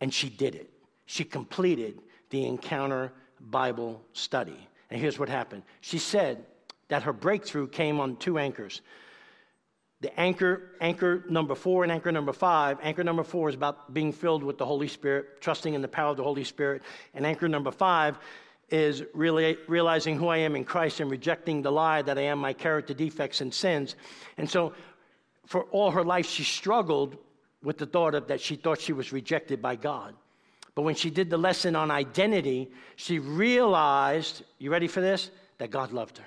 [0.00, 0.70] And she did it.
[1.04, 4.67] She completed the Encounter Bible study.
[4.90, 6.44] And here's what happened she said
[6.88, 8.80] that her breakthrough came on two anchors.
[10.00, 12.78] The anchor, anchor number four and anchor number five.
[12.82, 16.10] Anchor number four is about being filled with the Holy Spirit, trusting in the power
[16.10, 16.82] of the Holy Spirit.
[17.14, 18.16] And anchor number five
[18.68, 22.38] is really realizing who I am in Christ and rejecting the lie that I am
[22.38, 23.96] my character defects and sins.
[24.36, 24.72] And so,
[25.46, 27.16] for all her life, she struggled
[27.62, 30.14] with the thought of that she thought she was rejected by God.
[30.74, 35.30] But when she did the lesson on identity, she realized, you ready for this?
[35.58, 36.24] That God loved her,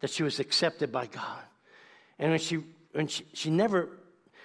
[0.00, 1.42] that she was accepted by God.
[2.18, 3.90] And when she, when she, she never,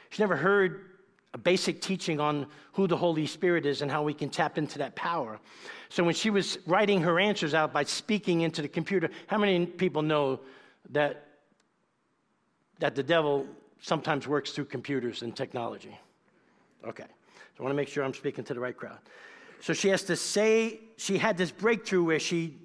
[0.09, 0.85] she never heard
[1.33, 4.77] a basic teaching on who the Holy Spirit is and how we can tap into
[4.79, 5.39] that power.
[5.89, 9.65] So when she was writing her answers out by speaking into the computer, how many
[9.65, 10.41] people know
[10.89, 11.27] that,
[12.79, 13.47] that the devil
[13.81, 15.97] sometimes works through computers and technology?
[16.85, 17.05] Okay.
[17.59, 18.97] I want to make sure I'm speaking to the right crowd.
[19.61, 22.57] So she has to say, she had this breakthrough where she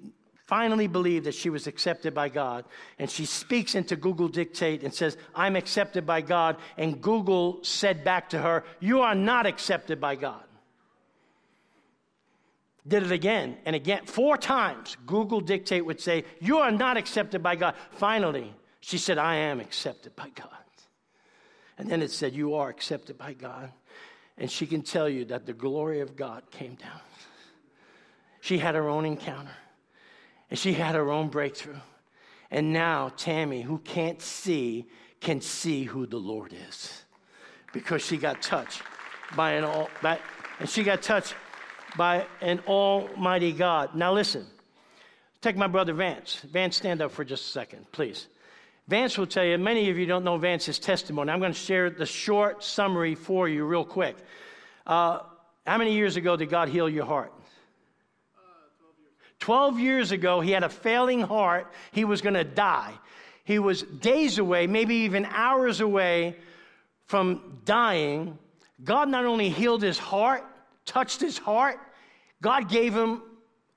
[0.47, 2.65] finally believed that she was accepted by God.
[2.97, 6.57] And she speaks into Google Dictate and says, I'm accepted by God.
[6.77, 10.43] And Google said back to her, You are not accepted by God.
[12.87, 14.05] Did it again and again.
[14.05, 17.75] Four times, Google Dictate would say, You are not accepted by God.
[17.91, 20.49] Finally, she said, I am accepted by God.
[21.77, 23.71] And then it said, You are accepted by God
[24.37, 26.99] and she can tell you that the glory of God came down.
[28.41, 29.55] She had her own encounter,
[30.49, 31.79] and she had her own breakthrough.
[32.51, 34.85] And now, Tammy, who can't see,
[35.19, 37.03] can see who the Lord is
[37.73, 38.81] because she got touched
[39.35, 40.19] by an all, by,
[40.59, 41.35] and she got touched
[41.97, 43.95] by an almighty God.
[43.95, 44.45] Now, listen,
[45.41, 46.41] take my brother Vance.
[46.51, 48.27] Vance, stand up for just a second, please.
[48.87, 51.29] Vance will tell you, many of you don't know Vance's testimony.
[51.29, 54.15] I'm going to share the short summary for you, real quick.
[54.85, 55.19] Uh,
[55.65, 57.33] how many years ago did God heal your heart?
[58.37, 58.41] Uh,
[58.79, 59.11] 12 years.
[59.39, 61.69] 12 years ago, he had a failing heart.
[61.91, 62.93] He was going to die.
[63.43, 66.37] He was days away, maybe even hours away
[67.07, 68.37] from dying.
[68.85, 70.45] God not only healed his heart,
[70.85, 71.77] touched his heart,
[72.41, 73.21] God gave him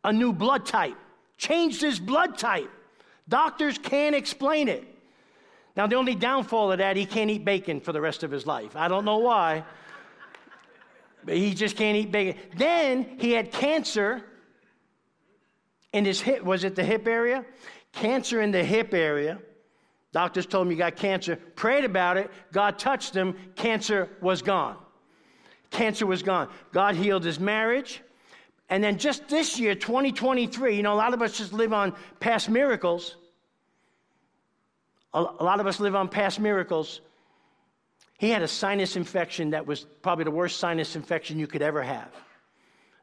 [0.05, 0.97] a new blood type,
[1.37, 2.71] changed his blood type.
[3.29, 4.85] Doctors can't explain it.
[5.81, 8.47] Now, the only downfall of that, he can't eat bacon for the rest of his
[8.47, 8.77] life.
[8.77, 9.65] I don't know why,
[11.25, 12.39] but he just can't eat bacon.
[12.55, 14.23] Then he had cancer
[15.95, 16.45] in his hip.
[16.45, 17.47] Was it the hip area?
[17.95, 19.39] Cancer in the hip area.
[20.13, 21.37] Doctors told him you got cancer.
[21.37, 22.31] Prayed about it.
[22.53, 23.35] God touched him.
[23.57, 24.77] Cancer was gone.
[25.71, 26.51] Cancer was gone.
[26.73, 28.03] God healed his marriage.
[28.69, 31.95] And then just this year, 2023, you know, a lot of us just live on
[32.21, 33.17] past miracles.
[35.13, 37.01] A lot of us live on past miracles.
[38.19, 41.83] He had a sinus infection that was probably the worst sinus infection you could ever
[41.83, 42.11] have.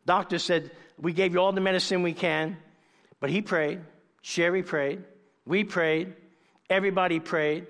[0.05, 2.57] Doctor said, We gave you all the medicine we can,
[3.19, 3.81] but he prayed.
[4.21, 5.03] Sherry prayed.
[5.45, 6.13] We prayed.
[6.69, 7.67] Everybody prayed.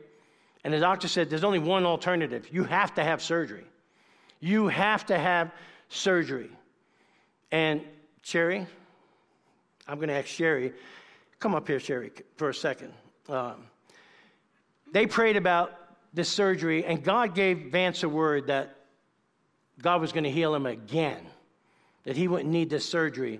[0.63, 2.47] And the doctor said, There's only one alternative.
[2.51, 3.65] You have to have surgery.
[4.39, 5.51] You have to have
[5.89, 6.51] surgery.
[7.51, 7.81] And
[8.21, 8.67] Sherry,
[9.87, 10.73] I'm going to ask Sherry,
[11.39, 12.93] come up here, Sherry, for a second.
[13.29, 13.65] Um,
[14.93, 15.73] they prayed about
[16.13, 18.75] this surgery, and God gave Vance a word that
[19.81, 21.21] God was going to heal him again,
[22.03, 23.39] that he wouldn't need this surgery.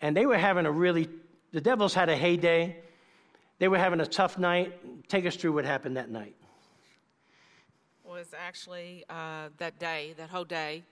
[0.00, 1.08] And they were having a really,
[1.52, 2.76] the Devils had a heyday.
[3.58, 5.08] They were having a tough night.
[5.08, 6.36] Take us through what happened that night.
[8.04, 10.84] Was actually uh, that day, that whole day,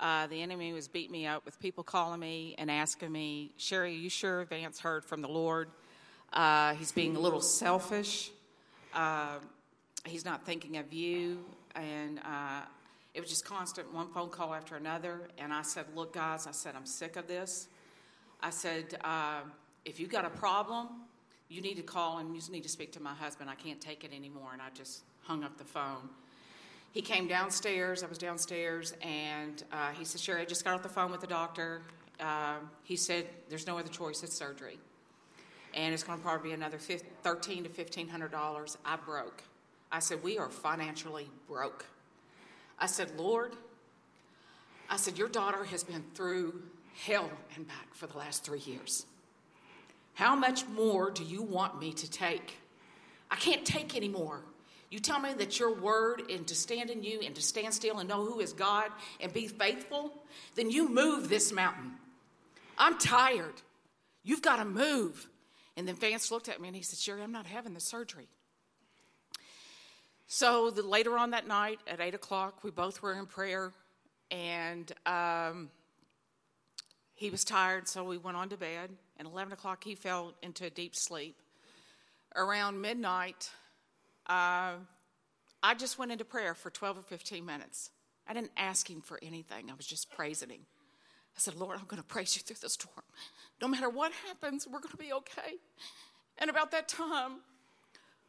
[0.00, 3.90] uh, the enemy was beating me up with people calling me and asking me, Sherry,
[3.90, 5.68] are you sure Vance heard from the Lord?
[6.32, 8.32] Uh, he's being a little selfish.
[8.94, 9.38] Uh,
[10.04, 11.44] he's not thinking of you.
[11.74, 12.62] And uh,
[13.12, 15.28] it was just constant, one phone call after another.
[15.38, 17.68] And I said, Look, guys, I said, I'm sick of this.
[18.40, 19.40] I said, uh,
[19.84, 20.88] If you've got a problem,
[21.48, 23.50] you need to call and you just need to speak to my husband.
[23.50, 24.50] I can't take it anymore.
[24.52, 26.08] And I just hung up the phone
[26.94, 28.04] he came downstairs.
[28.04, 31.20] I was downstairs, and uh, he said, Sherry, I just got off the phone with
[31.20, 31.82] the doctor.
[32.20, 34.78] Uh, he said, There's no other choice, it's surgery.
[35.74, 38.76] And it's going to probably be another 15, thirteen to $1,500.
[38.84, 39.42] I broke.
[39.90, 41.84] I said, We are financially broke.
[42.78, 43.52] I said, Lord,
[44.88, 46.62] I said, Your daughter has been through
[47.04, 49.06] hell and back for the last three years.
[50.14, 52.58] How much more do you want me to take?
[53.30, 54.42] I can't take anymore.
[54.90, 57.98] You tell me that your word and to stand in you and to stand still
[57.98, 60.12] and know who is God and be faithful,
[60.54, 61.94] then you move this mountain.
[62.78, 63.54] I'm tired.
[64.22, 65.28] You've got to move.
[65.76, 68.28] And then Vance looked at me and he said, Sherry, I'm not having the surgery.
[70.26, 73.72] So the, later on that night at 8 o'clock, we both were in prayer
[74.30, 75.70] and um,
[77.14, 78.90] he was tired, so we went on to bed.
[79.16, 81.36] And 11 o'clock, he fell into a deep sleep.
[82.34, 83.48] Around midnight,
[84.26, 84.72] uh,
[85.62, 87.90] I just went into prayer for 12 or 15 minutes.
[88.26, 90.66] I didn't ask him for anything, I was just praising him.
[91.36, 93.04] I said, Lord, I'm going to praise you through the storm.
[93.60, 95.58] No matter what happens, we're going to be okay.
[96.38, 97.40] And about that time,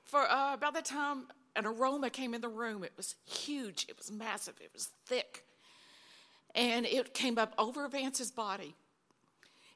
[0.03, 2.83] for uh, about that time, an aroma came in the room.
[2.83, 5.45] It was huge, it was massive, it was thick.
[6.53, 8.75] And it came up over Vance's body.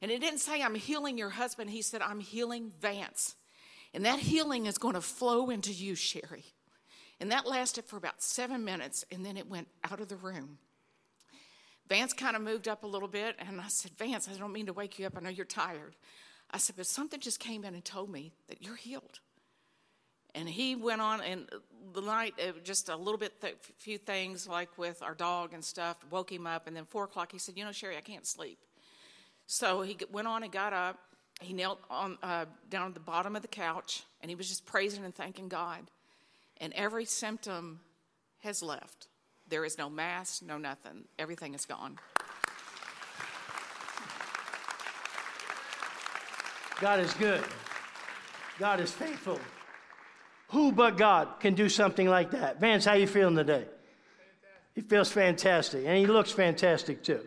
[0.01, 1.69] And it didn't say, I'm healing your husband.
[1.69, 3.35] He said, I'm healing Vance.
[3.93, 6.45] And that healing is going to flow into you, Sherry.
[7.19, 10.57] And that lasted for about seven minutes, and then it went out of the room.
[11.89, 14.67] Vance kind of moved up a little bit, and I said, Vance, I don't mean
[14.67, 15.17] to wake you up.
[15.17, 15.95] I know you're tired.
[16.51, 19.19] I said, but something just came in and told me that you're healed.
[20.35, 21.49] And he went on, and
[21.93, 25.97] the night, just a little bit, th- few things like with our dog and stuff,
[26.11, 26.67] woke him up.
[26.67, 28.59] And then four o'clock, he said, You know, Sherry, I can't sleep.
[29.47, 30.99] So he went on and got up,
[31.41, 34.65] he knelt on, uh, down at the bottom of the couch and he was just
[34.65, 35.89] praising and thanking God.
[36.57, 37.79] And every symptom
[38.39, 39.07] has left.
[39.49, 41.05] There is no mass, no nothing.
[41.17, 41.97] Everything is gone.
[46.79, 47.43] God is good.
[48.59, 49.39] God is faithful.
[50.49, 52.59] Who but God can do something like that?
[52.59, 53.65] Vance, how you feeling today?
[54.75, 57.21] He feels fantastic, and he looks fantastic too.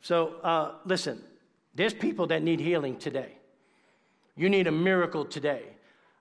[0.00, 1.22] So, uh, listen,
[1.74, 3.32] there's people that need healing today.
[4.34, 5.62] You need a miracle today.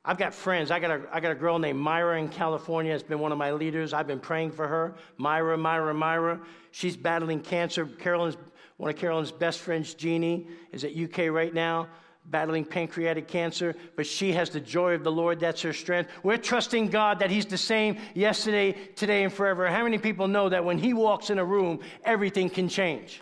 [0.09, 0.71] I've got friends.
[0.71, 2.91] I got, a, I got a girl named Myra in California.
[2.91, 3.93] Has been one of my leaders.
[3.93, 4.95] I've been praying for her.
[5.17, 6.41] Myra, Myra, Myra.
[6.71, 7.85] She's battling cancer.
[7.85, 8.35] Carolyn's,
[8.77, 11.87] one of Carolyn's best friends, Jeannie, is at UK right now,
[12.25, 13.75] battling pancreatic cancer.
[13.95, 15.39] But she has the joy of the Lord.
[15.39, 16.09] That's her strength.
[16.23, 19.67] We're trusting God that He's the same yesterday, today, and forever.
[19.67, 23.21] How many people know that when He walks in a room, everything can change?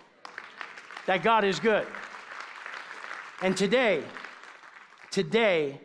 [1.05, 1.85] That God is good.
[3.41, 4.05] And today,
[5.11, 5.79] Today,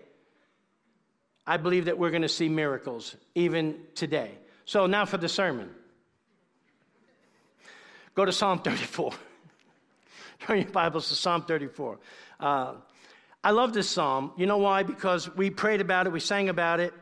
[1.46, 4.31] I believe that we're going to see miracles, even today.
[4.64, 5.70] So now for the sermon.
[8.14, 9.12] Go to Psalm 34.
[10.40, 11.98] Turn your Bibles to Psalm 34.
[12.38, 12.74] Uh,
[13.42, 14.33] I love this psalm.
[14.37, 14.83] You know why?
[14.83, 16.94] Because we prayed about it, we sang about it.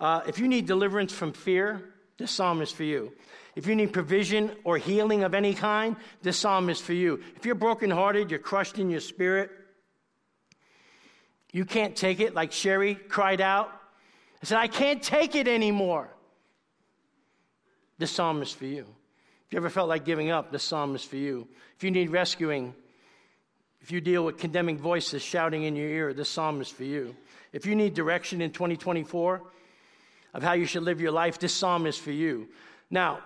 [0.00, 3.12] Uh, if you need deliverance from fear, this psalm is for you.
[3.54, 7.20] If you need provision or healing of any kind, this psalm is for you.
[7.36, 9.50] If you're brokenhearted, you're crushed in your spirit,
[11.52, 13.70] you can't take it, like Sherry cried out.
[14.42, 16.08] I said, I can't take it anymore.
[17.98, 18.86] This psalm is for you.
[19.46, 21.46] If you ever felt like giving up, this psalm is for you.
[21.76, 22.74] If you need rescuing,
[23.80, 27.14] if you deal with condemning voices shouting in your ear, this psalm is for you.
[27.52, 29.42] If you need direction in 2024
[30.34, 32.48] of how you should live your life, this psalm is for you.
[32.90, 33.20] Now,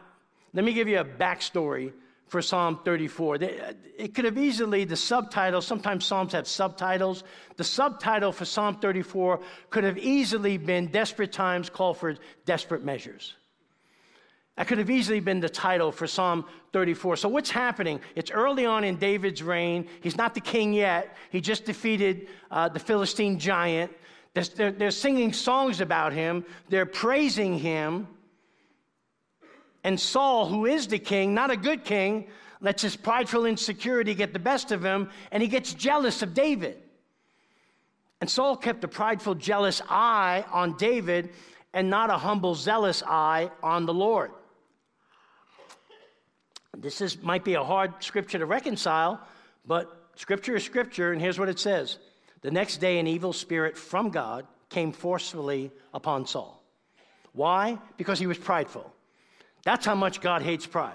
[0.52, 1.92] let me give you a backstory
[2.26, 3.36] for Psalm 34.
[3.36, 7.22] It could have easily, the subtitle, sometimes Psalms have subtitles.
[7.56, 13.34] The subtitle for Psalm 34 could have easily been Desperate Times Call for Desperate Measures.
[14.56, 17.16] That could have easily been the title for Psalm 34.
[17.16, 18.00] So, what's happening?
[18.14, 19.86] It's early on in David's reign.
[20.00, 23.92] He's not the king yet, he just defeated uh, the Philistine giant.
[24.32, 28.08] They're, they're singing songs about him, they're praising him.
[29.86, 32.26] And Saul, who is the king, not a good king,
[32.60, 36.76] lets his prideful insecurity get the best of him, and he gets jealous of David.
[38.20, 41.30] And Saul kept a prideful, jealous eye on David
[41.72, 44.32] and not a humble, zealous eye on the Lord.
[46.76, 49.20] This is, might be a hard scripture to reconcile,
[49.64, 51.98] but scripture is scripture, and here's what it says
[52.40, 56.60] The next day, an evil spirit from God came forcefully upon Saul.
[57.34, 57.78] Why?
[57.96, 58.92] Because he was prideful.
[59.66, 60.94] That's how much God hates pride.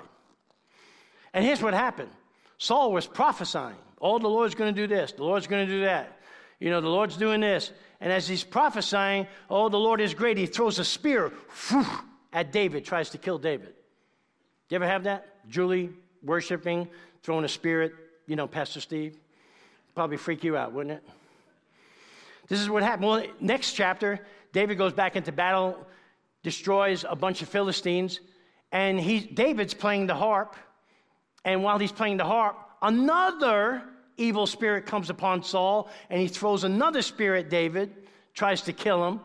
[1.34, 2.10] And here's what happened
[2.58, 3.76] Saul was prophesying.
[4.00, 6.18] Oh, the Lord's going to do this, the Lord's going to do that.
[6.62, 7.72] You know, the Lord's doing this.
[8.00, 11.34] And as he's prophesying, oh, the Lord is great, he throws a spear
[12.34, 13.74] at David, tries to kill David.
[14.70, 15.48] You ever have that?
[15.50, 15.90] Julie
[16.24, 16.88] worshiping,
[17.24, 17.92] throwing a spear at,
[18.26, 19.18] you know, Pastor Steve?
[19.96, 21.04] Probably freak you out, wouldn't it?
[22.48, 23.10] This is what happened.
[23.10, 25.78] Well, next chapter, David goes back into battle,
[26.42, 28.22] destroys a bunch of Philistines,
[28.72, 30.56] and he, David's playing the harp.
[31.44, 33.84] And while he's playing the harp, another
[34.18, 37.92] evil spirit comes upon Saul and he throws another spear at David,
[38.34, 39.20] tries to kill him.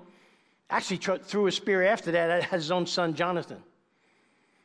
[0.69, 3.63] Actually, threw a spear after that at his own son Jonathan.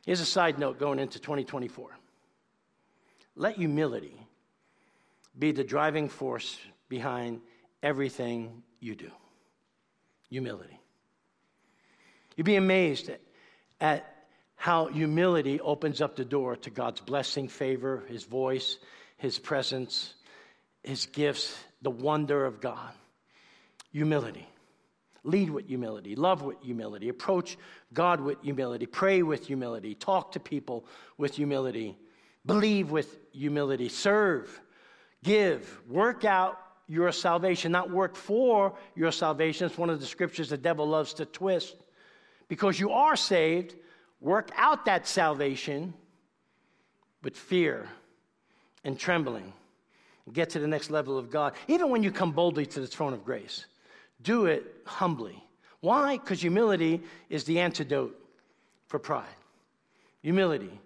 [0.04, 1.90] Here's a side note going into 2024.
[3.36, 4.26] Let humility
[5.38, 6.58] be the driving force
[6.88, 7.40] behind
[7.82, 9.10] everything you do.
[10.28, 10.78] Humility.
[12.36, 13.20] You'd be amazed at,
[13.80, 14.11] at
[14.62, 18.78] how humility opens up the door to God's blessing, favor, His voice,
[19.16, 20.14] His presence,
[20.84, 22.92] His gifts, the wonder of God.
[23.90, 24.46] Humility.
[25.24, 27.58] Lead with humility, love with humility, approach
[27.92, 30.86] God with humility, pray with humility, talk to people
[31.18, 31.96] with humility,
[32.46, 34.60] believe with humility, serve,
[35.24, 36.56] give, work out
[36.86, 39.66] your salvation, not work for your salvation.
[39.66, 41.74] It's one of the scriptures the devil loves to twist.
[42.46, 43.74] Because you are saved,
[44.22, 45.92] work out that salvation
[47.22, 47.88] with fear
[48.84, 49.52] and trembling.
[50.32, 51.54] Get to the next level of God.
[51.66, 53.66] Even when you come boldly to the throne of grace,
[54.22, 55.42] do it humbly.
[55.80, 56.16] Why?
[56.16, 58.16] Because humility is the antidote
[58.86, 59.26] for pride.
[60.22, 60.80] Humility.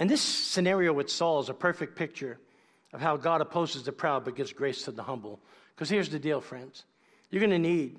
[0.00, 2.38] And this scenario with Saul is a perfect picture
[2.92, 5.38] of how God opposes the proud but gives grace to the humble.
[5.74, 6.84] Because here's the deal, friends
[7.30, 7.98] you're going to need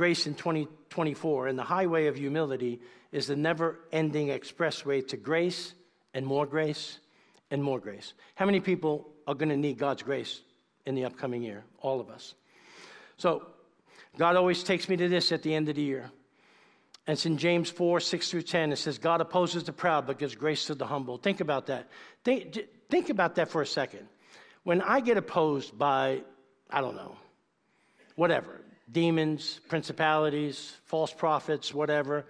[0.00, 2.80] grace in 2024, and the highway of humility
[3.12, 5.74] is the never ending expressway to grace
[6.14, 6.98] and more grace
[7.50, 8.14] and more grace.
[8.34, 10.40] How many people are going to need God's grace
[10.86, 11.64] in the upcoming year?
[11.80, 12.34] All of us.
[13.18, 13.42] So,
[14.16, 16.10] God always takes me to this at the end of the year.
[17.06, 18.72] And it's in James 4, 6 through 10.
[18.72, 21.18] It says, God opposes the proud, but gives grace to the humble.
[21.18, 21.90] Think about that.
[22.24, 24.08] Think, think about that for a second.
[24.62, 26.22] When I get opposed by,
[26.70, 27.18] I don't know,
[28.16, 28.62] whatever,
[28.92, 32.26] demons, principalities, false prophets, whatever,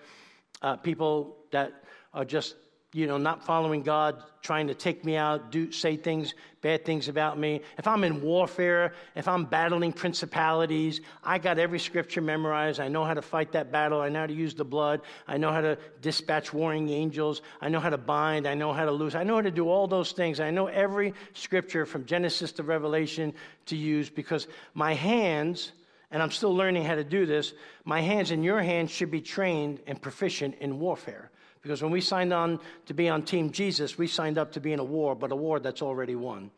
[0.63, 1.73] uh, people that
[2.13, 2.55] are just,
[2.93, 7.09] you know, not following God, trying to take me out, do say things, bad things
[7.09, 7.61] about me.
[7.79, 12.81] If I'm in warfare, if I'm battling principalities, I got every scripture memorized.
[12.81, 14.01] I know how to fight that battle.
[14.01, 15.03] I know how to use the blood.
[15.29, 17.43] I know how to dispatch warring angels.
[17.61, 18.47] I know how to bind.
[18.47, 19.15] I know how to loose.
[19.15, 20.41] I know how to do all those things.
[20.41, 23.35] I know every scripture from Genesis to Revelation
[23.67, 25.73] to use because my hands
[26.11, 27.53] and I'm still learning how to do this,
[27.85, 31.31] my hands and your hands should be trained and proficient in warfare.
[31.63, 34.73] Because when we signed on to be on Team Jesus, we signed up to be
[34.73, 36.51] in a war, but a war that's already won.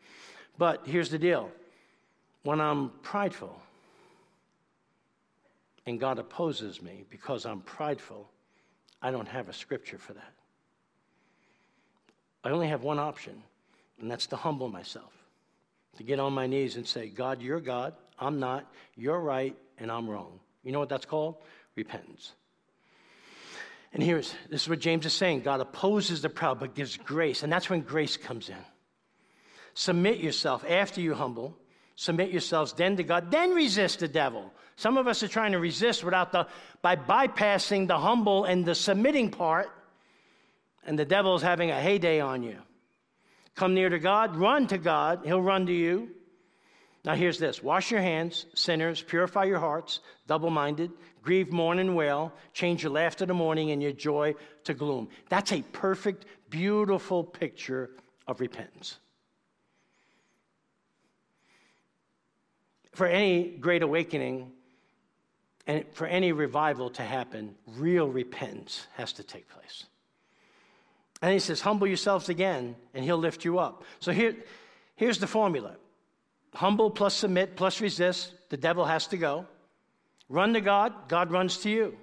[0.57, 1.51] But here's the deal
[2.43, 3.61] when I'm prideful
[5.85, 8.29] and God opposes me because I'm prideful,
[9.01, 10.33] I don't have a scripture for that.
[12.43, 13.41] I only have one option,
[13.99, 15.13] and that's to humble myself,
[15.97, 17.93] to get on my knees and say, God, you're God.
[18.23, 20.39] I'm not, you're right, and I'm wrong.
[20.63, 21.35] You know what that's called?
[21.75, 22.31] Repentance.
[23.93, 27.43] And here's this is what James is saying God opposes the proud, but gives grace.
[27.43, 28.55] And that's when grace comes in.
[29.75, 31.57] Submit yourself after you humble,
[31.95, 34.51] submit yourselves then to God, then resist the devil.
[34.75, 36.47] Some of us are trying to resist without the
[36.81, 39.69] by bypassing the humble and the submitting part,
[40.85, 42.57] and the devil is having a heyday on you.
[43.55, 46.09] Come near to God, run to God, he'll run to you.
[47.05, 50.91] Now, here's this wash your hands, sinners, purify your hearts, double minded,
[51.21, 54.35] grieve, mourn, and wail, change your laughter to mourning and your joy
[54.65, 55.09] to gloom.
[55.29, 57.89] That's a perfect, beautiful picture
[58.27, 58.97] of repentance.
[62.93, 64.51] For any great awakening
[65.65, 69.85] and for any revival to happen, real repentance has to take place.
[71.21, 73.83] And he says, Humble yourselves again, and he'll lift you up.
[73.99, 74.35] So here,
[74.95, 75.77] here's the formula
[76.53, 79.45] humble plus submit plus resist, the devil has to go.
[80.29, 81.97] Run to God, God runs to you.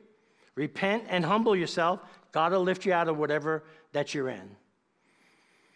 [0.54, 2.00] Repent and humble yourself,
[2.32, 4.56] God will lift you out of whatever that you're in.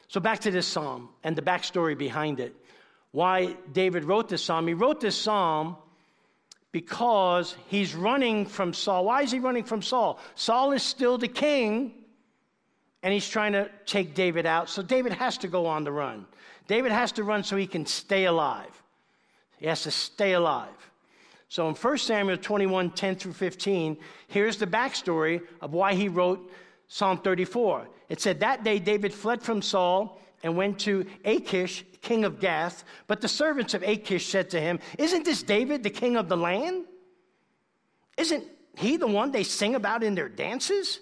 [0.08, 2.54] So, back to this psalm and the backstory behind it.
[3.10, 4.66] why David wrote this psalm.
[4.66, 5.76] He wrote this psalm
[6.72, 9.04] because he's running from Saul.
[9.04, 10.18] Why is he running from Saul?
[10.34, 11.94] Saul is still the king,
[13.04, 14.68] and he's trying to take David out.
[14.68, 16.26] So David has to go on the run.
[16.66, 18.82] David has to run so he can stay alive.
[19.58, 20.68] He has to stay alive.
[21.48, 23.96] So in 1 Samuel 21 10 through 15,
[24.28, 26.50] here's the backstory of why he wrote
[26.88, 27.88] Psalm 34.
[28.08, 32.84] It said, That day David fled from Saul and went to Achish, king of Gath.
[33.06, 36.36] But the servants of Achish said to him, Isn't this David, the king of the
[36.36, 36.84] land?
[38.16, 38.44] Isn't
[38.76, 41.00] he the one they sing about in their dances?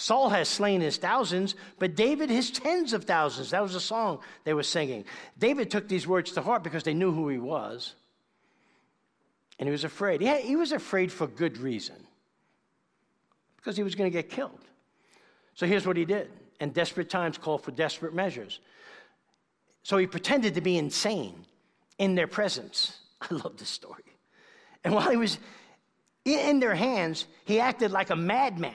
[0.00, 3.50] Saul has slain his thousands, but David his tens of thousands.
[3.50, 5.04] That was a song they were singing.
[5.38, 7.94] David took these words to heart because they knew who he was.
[9.58, 10.22] And he was afraid.
[10.22, 11.96] Yeah, he was afraid for good reason
[13.56, 14.58] because he was going to get killed.
[15.52, 16.30] So here's what he did.
[16.60, 18.58] And desperate times call for desperate measures.
[19.82, 21.44] So he pretended to be insane
[21.98, 22.98] in their presence.
[23.20, 24.02] I love this story.
[24.82, 25.38] And while he was
[26.24, 28.72] in their hands, he acted like a madman,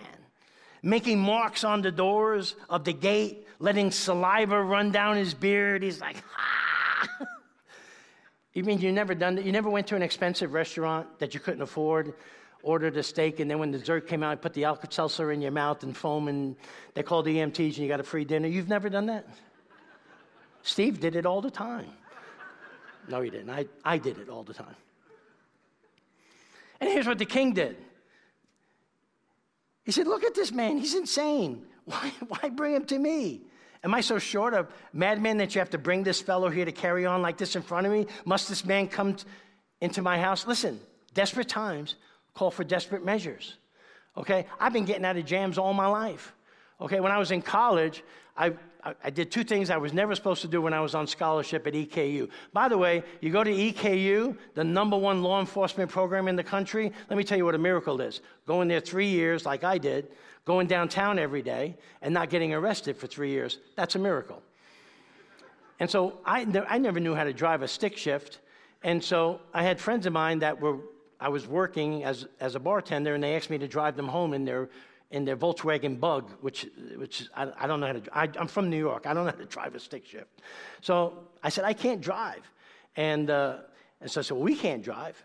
[0.85, 5.81] making marks on the doors of the gate, letting saliva run down his beard.
[5.81, 7.09] He's like, ah.
[8.53, 9.45] you mean you never done that?
[9.45, 12.13] You never went to an expensive restaurant that you couldn't afford
[12.61, 15.31] ordered a steak, and then when the dessert came out, you put the Alka Seltzer
[15.31, 16.55] in your mouth and foam, and
[16.95, 18.47] they called the EMTs, and you got a free dinner.
[18.47, 19.27] You've never done that?
[20.63, 21.91] Steve did it all the time.
[23.07, 23.51] No, he didn't.
[23.51, 24.75] I, I did it all the time.
[26.81, 27.77] And here's what the king did
[29.85, 30.77] he said, Look at this man.
[30.77, 31.65] He's insane.
[31.85, 33.41] Why, why bring him to me?
[33.83, 36.71] Am I so short of madman that you have to bring this fellow here to
[36.71, 38.07] carry on like this in front of me?
[38.25, 39.27] Must this man come t-
[39.81, 40.47] into my house?
[40.47, 40.79] Listen,
[41.13, 41.95] desperate times
[42.33, 43.57] call for desperate measures.
[44.17, 44.47] Okay?
[44.59, 46.33] I've been getting out of jams all my life.
[46.81, 46.99] Okay?
[46.99, 48.03] When I was in college,
[48.37, 48.53] I,
[49.03, 51.65] I, did two things I was never supposed to do when I was on scholarship
[51.67, 52.29] at EKU.
[52.53, 56.43] By the way, you go to EKU, the number one law enforcement program in the
[56.43, 56.91] country.
[57.09, 58.21] Let me tell you what a miracle is.
[58.45, 60.09] Going there three years, like I did,
[60.43, 63.59] going downtown every day, and not getting arrested for three years.
[63.75, 64.43] That's a miracle.
[65.79, 68.39] And so I, I never knew how to drive a stick shift.
[68.83, 70.77] And so I had friends of mine that were
[71.19, 74.33] I was working as, as a bartender, and they asked me to drive them home
[74.33, 74.69] in their,
[75.15, 78.01] in their Volkswagen Bug, which, which I, I don't know how to.
[78.11, 79.07] I, I'm from New York.
[79.07, 80.41] I don't know how to drive a stick shift.
[80.81, 82.43] So I said I can't drive,
[82.97, 83.57] and uh,
[84.01, 85.15] and so I said, well, we can't drive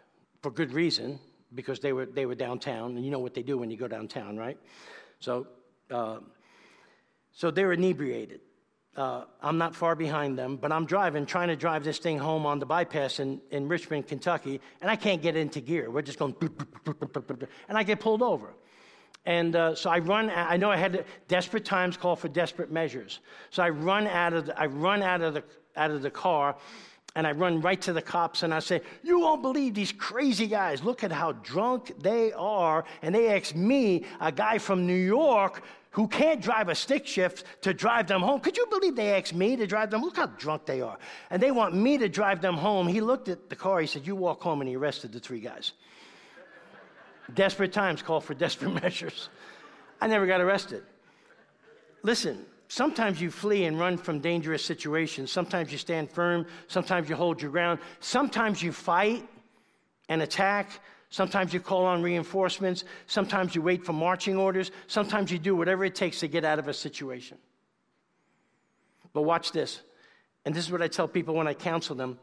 [0.42, 1.18] for good reason
[1.54, 3.88] because they were they were downtown, and you know what they do when you go
[3.88, 4.58] downtown, right?
[5.18, 5.46] So.
[5.90, 6.20] Uh,
[7.32, 8.40] so they're inebriated
[8.96, 12.44] uh, I'm not far behind them, but I'm driving, trying to drive this thing home
[12.44, 15.90] on the bypass in, in Richmond, Kentucky, and I can't get into gear.
[15.90, 16.34] We're just going,
[17.68, 18.52] and I get pulled over.
[19.26, 20.30] And uh, so I run.
[20.30, 23.20] I know I had desperate times call for desperate measures.
[23.50, 25.44] So I run out of the, I run out of the
[25.76, 26.56] out of the car,
[27.14, 30.46] and I run right to the cops and I say, "You won't believe these crazy
[30.46, 30.82] guys.
[30.82, 35.62] Look at how drunk they are." And they ask me, a guy from New York,
[35.90, 38.40] who can't drive a stick shift to drive them home.
[38.40, 40.02] Could you believe they asked me to drive them?
[40.02, 40.98] Look how drunk they are.
[41.30, 42.86] And they want me to drive them home.
[42.86, 45.40] He looked at the car, he said, You walk home, and he arrested the three
[45.40, 45.72] guys.
[47.30, 49.28] Desperate times call for desperate measures.
[50.00, 50.82] I never got arrested.
[52.02, 55.30] Listen, sometimes you flee and run from dangerous situations.
[55.30, 56.46] Sometimes you stand firm.
[56.68, 57.80] Sometimes you hold your ground.
[58.00, 59.28] Sometimes you fight
[60.08, 60.80] and attack.
[61.10, 62.84] Sometimes you call on reinforcements.
[63.06, 64.70] Sometimes you wait for marching orders.
[64.86, 67.36] Sometimes you do whatever it takes to get out of a situation.
[69.12, 69.80] But watch this.
[70.44, 72.18] And this is what I tell people when I counsel them.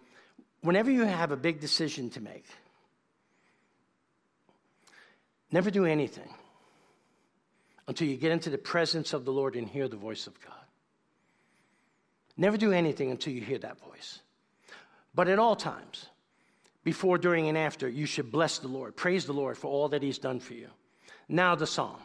[0.62, 2.46] Whenever you have a big decision to make,
[5.52, 6.30] never do anything
[7.88, 10.54] until you get into the presence of the Lord and hear the voice of God.
[12.36, 14.20] Never do anything until you hear that voice.
[15.16, 16.06] But at all times,
[16.84, 18.96] before, during, and after, you should bless the Lord.
[18.96, 20.70] Praise the Lord for all that He's done for you.
[21.28, 21.98] Now, the psalm.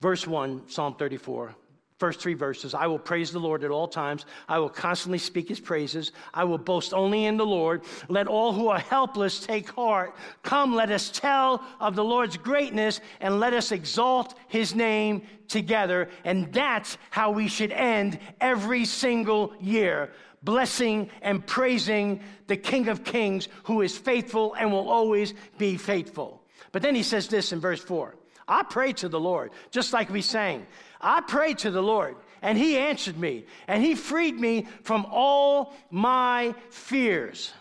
[0.00, 1.54] Verse 1, Psalm 34.
[1.98, 4.24] First three verses I will praise the Lord at all times.
[4.48, 6.12] I will constantly speak his praises.
[6.32, 7.82] I will boast only in the Lord.
[8.08, 10.14] Let all who are helpless take heart.
[10.42, 16.08] Come, let us tell of the Lord's greatness and let us exalt his name together.
[16.24, 20.12] And that's how we should end every single year
[20.44, 26.44] blessing and praising the King of Kings who is faithful and will always be faithful.
[26.70, 28.14] But then he says this in verse 4
[28.46, 30.66] I pray to the Lord, just like we sang.
[31.00, 35.74] I prayed to the Lord, and he answered me, and he freed me from all
[35.90, 37.52] my fears.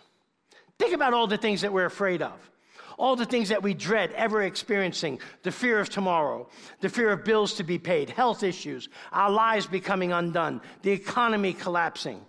[0.79, 2.47] Think about all the things that we're afraid of
[2.97, 6.49] all the things that we dread ever experiencing the fear of tomorrow,
[6.81, 11.53] the fear of bills to be paid, health issues, our lives becoming undone, the economy
[11.53, 12.19] collapsing.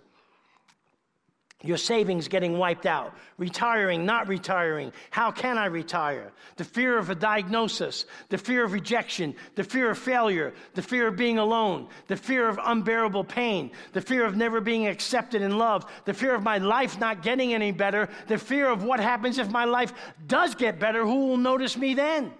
[1.61, 4.93] Your savings getting wiped out, retiring, not retiring.
[5.09, 6.31] How can I retire?
[6.55, 11.07] The fear of a diagnosis, the fear of rejection, the fear of failure, the fear
[11.07, 15.57] of being alone, the fear of unbearable pain, the fear of never being accepted and
[15.57, 19.37] loved, the fear of my life not getting any better, the fear of what happens
[19.37, 19.91] if my life
[20.27, 22.31] does get better, who will notice me then?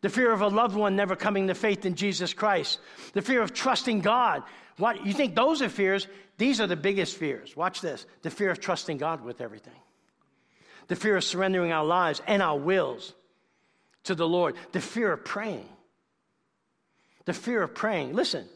[0.00, 2.80] The fear of a loved one never coming to faith in Jesus Christ,
[3.12, 4.42] the fear of trusting God.
[4.76, 6.06] What you think those are fears?
[6.38, 7.56] These are the biggest fears.
[7.56, 9.80] Watch this the fear of trusting God with everything,
[10.88, 13.14] the fear of surrendering our lives and our wills
[14.04, 15.68] to the Lord, the fear of praying.
[17.26, 18.14] The fear of praying.
[18.14, 18.48] Listen,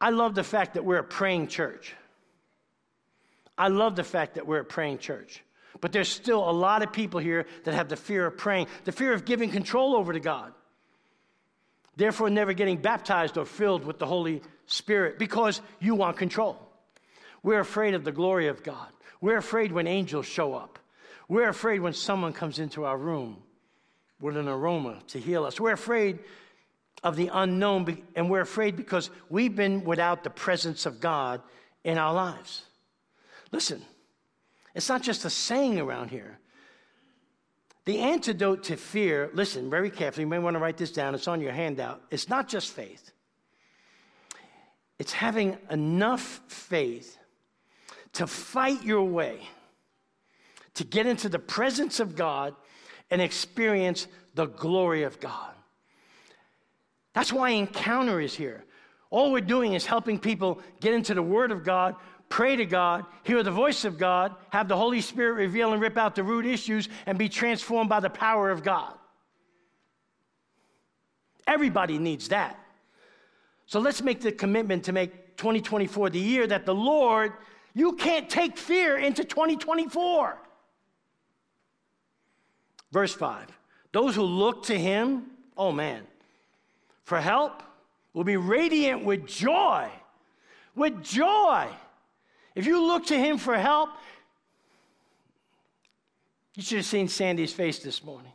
[0.00, 1.94] I love the fact that we're a praying church.
[3.56, 5.42] I love the fact that we're a praying church.
[5.80, 8.92] But there's still a lot of people here that have the fear of praying, the
[8.92, 10.52] fear of giving control over to God.
[11.96, 14.42] Therefore, never getting baptized or filled with the Holy
[14.72, 16.58] Spirit because you want control.
[17.42, 18.88] We're afraid of the glory of God.
[19.20, 20.78] We're afraid when angels show up.
[21.28, 23.42] We're afraid when someone comes into our room
[24.20, 25.60] with an aroma to heal us.
[25.60, 26.20] We're afraid
[27.02, 31.42] of the unknown, and we're afraid because we've been without the presence of God
[31.84, 32.64] in our lives.
[33.50, 33.82] Listen,
[34.74, 36.38] it's not just a saying around here.
[37.84, 41.26] The antidote to fear, listen very carefully, you may want to write this down, it's
[41.26, 42.00] on your handout.
[42.10, 43.10] It's not just faith,
[45.02, 47.18] it's having enough faith
[48.12, 49.40] to fight your way,
[50.74, 52.54] to get into the presence of God
[53.10, 55.50] and experience the glory of God.
[57.14, 58.62] That's why Encounter is here.
[59.10, 61.96] All we're doing is helping people get into the Word of God,
[62.28, 65.98] pray to God, hear the voice of God, have the Holy Spirit reveal and rip
[65.98, 68.94] out the root issues, and be transformed by the power of God.
[71.44, 72.56] Everybody needs that.
[73.72, 77.32] So let's make the commitment to make 2024 the year that the Lord
[77.72, 80.36] you can't take fear into 2024.
[82.92, 83.46] Verse 5
[83.92, 85.22] Those who look to him,
[85.56, 86.02] oh man,
[87.04, 87.62] for help
[88.12, 89.88] will be radiant with joy.
[90.76, 91.66] With joy.
[92.54, 93.88] If you look to him for help,
[96.56, 98.34] you should have seen Sandy's face this morning.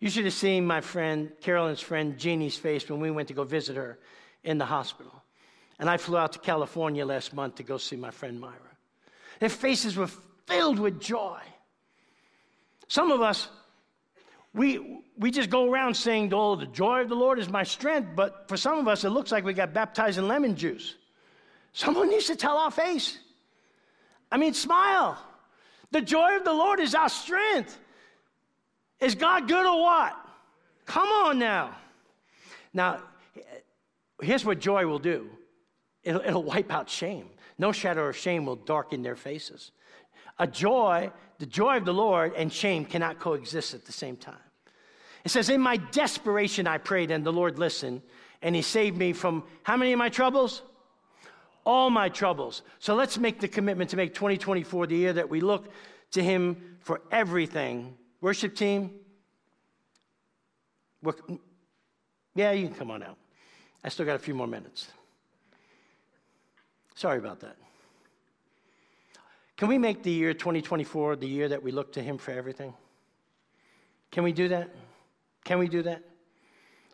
[0.00, 3.44] You should have seen my friend, Carolyn's friend, Jeannie's face when we went to go
[3.44, 4.00] visit her
[4.44, 5.22] in the hospital.
[5.78, 8.54] And I flew out to California last month to go see my friend Myra.
[9.38, 10.10] Their faces were
[10.46, 11.38] filled with joy.
[12.88, 13.48] Some of us,
[14.52, 18.10] we, we just go around saying, Oh, the joy of the Lord is my strength.
[18.14, 20.96] But for some of us, it looks like we got baptized in lemon juice.
[21.72, 23.18] Someone needs to tell our face.
[24.30, 25.18] I mean, smile.
[25.92, 27.78] The joy of the Lord is our strength.
[29.00, 30.16] Is God good or what?
[30.84, 31.74] Come on now.
[32.74, 33.00] Now,
[34.22, 35.28] here's what joy will do
[36.02, 37.28] It'll, it'll wipe out shame.
[37.58, 39.70] No shadow of shame will darken their faces.
[40.38, 44.36] A joy, the joy of the Lord and shame cannot coexist at the same time.
[45.24, 48.00] It says, In my desperation I prayed, and the Lord listened,
[48.40, 50.62] and he saved me from how many of my troubles?
[51.66, 52.62] All my troubles.
[52.78, 55.68] So let's make the commitment to make 2024 the year that we look
[56.12, 57.94] to him for everything.
[58.22, 58.92] Worship team,
[62.34, 63.18] yeah, you can come on out.
[63.82, 64.88] I still got a few more minutes.
[66.94, 67.56] Sorry about that.
[69.56, 72.74] Can we make the year 2024 the year that we look to Him for everything?
[74.10, 74.70] Can we do that?
[75.44, 76.02] Can we do that?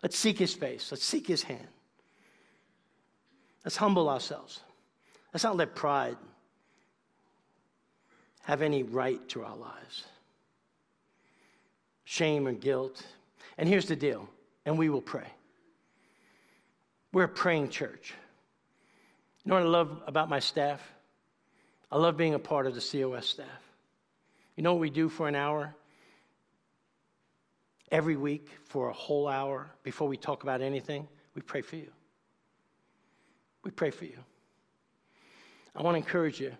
[0.03, 0.91] Let's seek His face.
[0.91, 1.67] Let's seek His hand.
[3.65, 4.61] Let's humble ourselves.
[5.33, 6.17] Let's not let pride
[8.43, 10.05] have any right to our lives.
[12.05, 13.05] Shame or guilt.
[13.57, 14.29] And here's the deal,
[14.65, 15.27] and we will pray.
[17.13, 18.13] We're a praying church.
[19.43, 20.81] You know what I love about my staff?
[21.91, 23.71] I love being a part of the COS staff.
[24.55, 25.73] You know what we do for an hour?
[27.89, 31.89] Every week, for a whole hour, before we talk about anything, we pray for you.
[33.63, 34.17] We pray for you.
[35.75, 36.51] I want to encourage you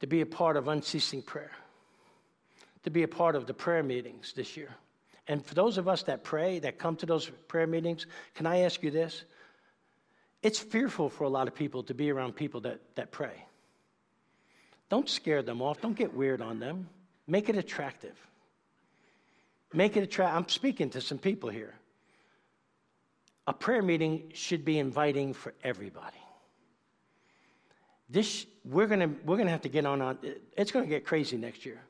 [0.00, 1.52] to be a part of unceasing prayer,
[2.82, 4.74] to be a part of the prayer meetings this year.
[5.28, 8.60] And for those of us that pray, that come to those prayer meetings, can I
[8.60, 9.24] ask you this?
[10.42, 13.44] It's fearful for a lot of people to be around people that, that pray.
[14.88, 15.80] Don't scare them off.
[15.80, 16.88] Don't get weird on them.
[17.26, 18.16] Make it attractive.
[19.72, 20.36] Make it attractive.
[20.36, 21.74] I'm speaking to some people here.
[23.46, 26.16] A prayer meeting should be inviting for everybody.
[28.08, 30.18] This, we're going we're gonna have to get on, on
[30.56, 31.80] it's going to get crazy next year.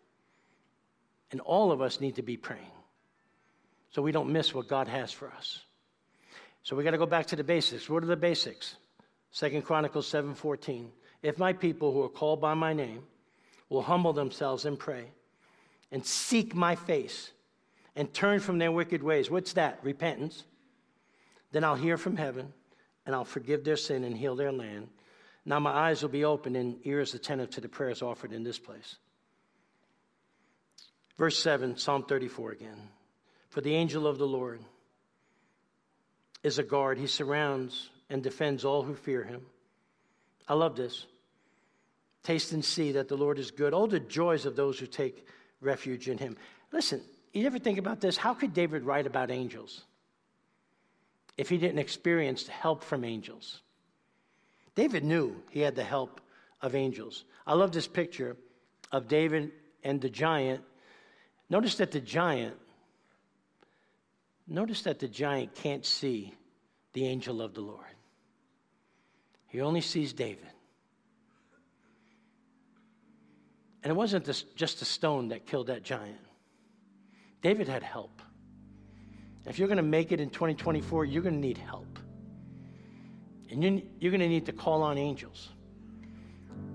[1.32, 2.72] And all of us need to be praying
[3.90, 5.61] so we don't miss what God has for us.
[6.62, 7.88] So we got to go back to the basics.
[7.88, 8.76] What are the basics?
[9.30, 10.90] Second Chronicles 7:14.
[11.22, 13.02] if my people who are called by my name
[13.68, 15.12] will humble themselves and pray
[15.92, 17.32] and seek my face
[17.96, 19.30] and turn from their wicked ways.
[19.30, 19.78] What's that?
[19.82, 20.44] Repentance.
[21.52, 22.52] Then I'll hear from heaven
[23.04, 24.88] and I'll forgive their sin and heal their land.
[25.44, 28.58] Now my eyes will be open and ears attentive to the prayers offered in this
[28.58, 28.96] place.
[31.16, 32.88] Verse 7, Psalm 34 again.
[33.48, 34.61] For the angel of the Lord
[36.43, 39.43] is a guard, he surrounds and defends all who fear him.
[40.49, 41.07] I love this.
[42.22, 43.72] Taste and see that the Lord is good.
[43.72, 45.26] All the joys of those who take
[45.61, 46.36] refuge in him.
[46.72, 47.01] Listen,
[47.32, 48.16] you ever think about this?
[48.16, 49.84] How could David write about angels
[51.36, 53.62] if he didn't experience help from angels?
[54.74, 56.20] David knew he had the help
[56.61, 57.24] of angels.
[57.47, 58.36] I love this picture
[58.93, 60.62] of David and the giant.
[61.49, 62.57] Notice that the giant,
[64.51, 66.34] notice that the giant can't see
[66.92, 67.86] the angel of the Lord.
[69.46, 70.46] He only sees David.
[73.82, 76.18] And it wasn't this, just a stone that killed that giant.
[77.42, 78.20] David had help.
[79.46, 81.98] If you're going to make it in 2024, you're going to need help.
[83.51, 85.48] And you, you're going to need to call on angels.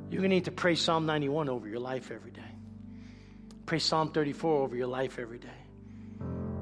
[0.09, 2.41] You're going to need to pray Psalm 91 over your life every day.
[3.65, 5.64] Pray Psalm 34 over your life every day.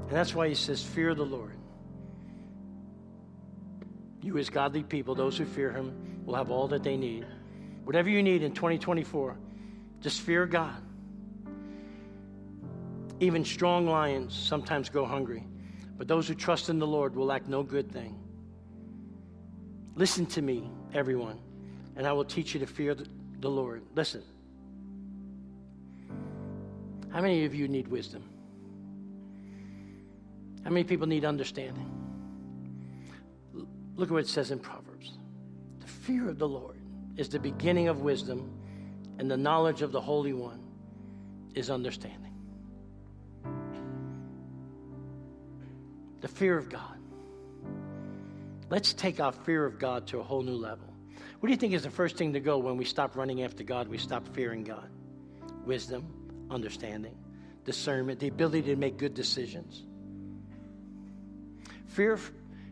[0.08, 1.56] And that's why he says, Fear the Lord.
[4.22, 7.26] You, as godly people, those who fear him, will have all that they need.
[7.84, 9.38] Whatever you need in 2024,
[10.02, 10.82] just fear God.
[13.20, 15.46] Even strong lions sometimes go hungry,
[15.98, 18.18] but those who trust in the Lord will lack no good thing.
[19.96, 21.40] Listen to me, everyone,
[21.96, 23.84] and I will teach you to fear the Lord.
[23.96, 24.24] Listen.
[27.10, 28.24] How many of you need wisdom?
[30.64, 31.90] How many people need understanding?
[33.96, 35.12] Look at what it says in Proverbs.
[35.80, 36.80] The fear of the Lord
[37.18, 38.52] is the beginning of wisdom,
[39.20, 40.64] and the knowledge of the Holy One
[41.54, 42.34] is understanding.
[46.22, 46.98] The fear of God.
[48.70, 50.88] Let's take our fear of God to a whole new level.
[51.40, 53.64] What do you think is the first thing to go when we stop running after
[53.64, 54.90] God, we stop fearing God?
[55.66, 56.08] Wisdom,
[56.50, 57.16] understanding,
[57.66, 59.84] discernment, the ability to make good decisions.
[61.94, 62.18] Fear,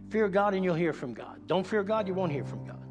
[0.10, 1.48] fear God and you'll hear from God.
[1.48, 2.84] Don't fear God, you won't hear from God.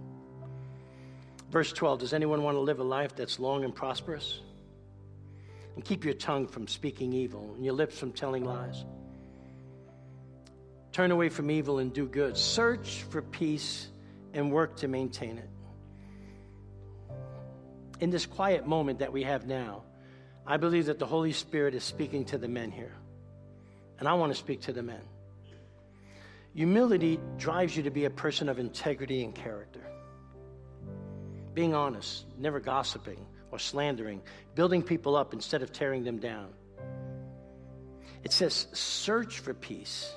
[1.50, 4.40] Verse 12 Does anyone want to live a life that's long and prosperous?
[5.74, 8.84] And keep your tongue from speaking evil and your lips from telling lies.
[10.92, 12.36] Turn away from evil and do good.
[12.36, 13.88] Search for peace
[14.32, 15.48] and work to maintain it.
[18.00, 19.82] In this quiet moment that we have now,
[20.46, 22.94] I believe that the Holy Spirit is speaking to the men here.
[23.98, 25.00] And I want to speak to the men.
[26.54, 29.80] Humility drives you to be a person of integrity and character
[31.54, 34.22] being honest, never gossiping or slandering,
[34.54, 36.48] building people up instead of tearing them down.
[38.22, 40.12] It says, search for peace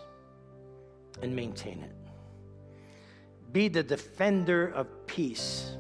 [1.22, 1.96] and maintain it.
[3.52, 5.76] Be the defender of peace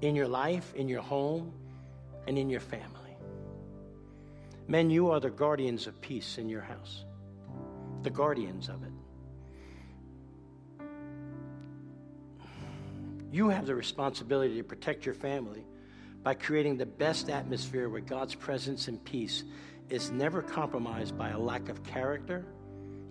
[0.00, 1.52] in your life, in your home,
[2.26, 3.16] and in your family.
[4.66, 7.04] Men, you are the guardians of peace in your house,
[8.02, 8.93] the guardians of it.
[13.34, 15.66] You have the responsibility to protect your family
[16.22, 19.42] by creating the best atmosphere where God's presence and peace
[19.90, 22.44] is never compromised by a lack of character,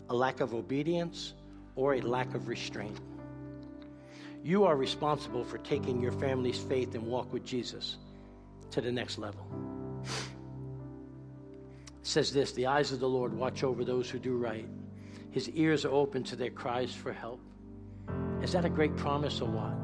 [0.09, 1.33] a lack of obedience,
[1.75, 3.01] or a lack of restraint.
[4.45, 7.97] You are responsible for taking your family's faith and walk with Jesus
[8.71, 9.45] to the next level.
[10.05, 10.09] It
[12.03, 14.69] says this The eyes of the Lord watch over those who do right,
[15.31, 17.41] His ears are open to their cries for help.
[18.41, 19.82] Is that a great promise or what?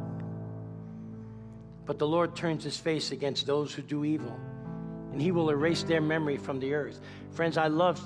[1.89, 4.39] But the Lord turns his face against those who do evil,
[5.11, 7.01] and he will erase their memory from the earth.
[7.31, 7.99] Friends, I love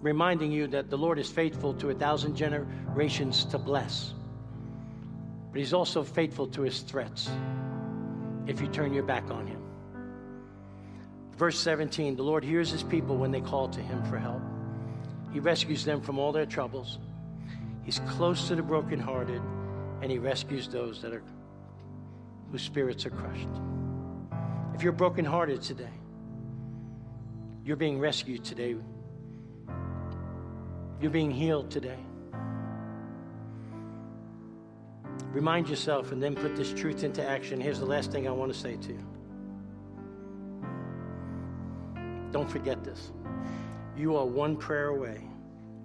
[0.00, 4.14] reminding you that the Lord is faithful to a thousand generations to bless,
[5.52, 7.30] but he's also faithful to his threats
[8.48, 9.62] if you turn your back on him.
[11.36, 14.42] Verse 17 The Lord hears his people when they call to him for help.
[15.32, 16.98] He rescues them from all their troubles.
[17.84, 19.40] He's close to the brokenhearted,
[20.02, 21.22] and he rescues those that are
[22.50, 23.48] whose spirits are crushed.
[24.74, 25.92] If you're brokenhearted today,
[27.64, 28.76] you're being rescued today.
[31.00, 31.98] You're being healed today.
[35.32, 37.60] Remind yourself and then put this truth into action.
[37.60, 39.06] Here's the last thing I want to say to you.
[42.30, 43.12] Don't forget this.
[43.96, 45.20] You are one prayer away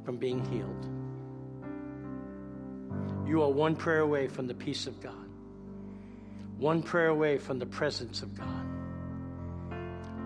[0.04, 0.90] from being healed.
[3.28, 5.29] You are one prayer away from the peace of God
[6.60, 8.66] one prayer away from the presence of God,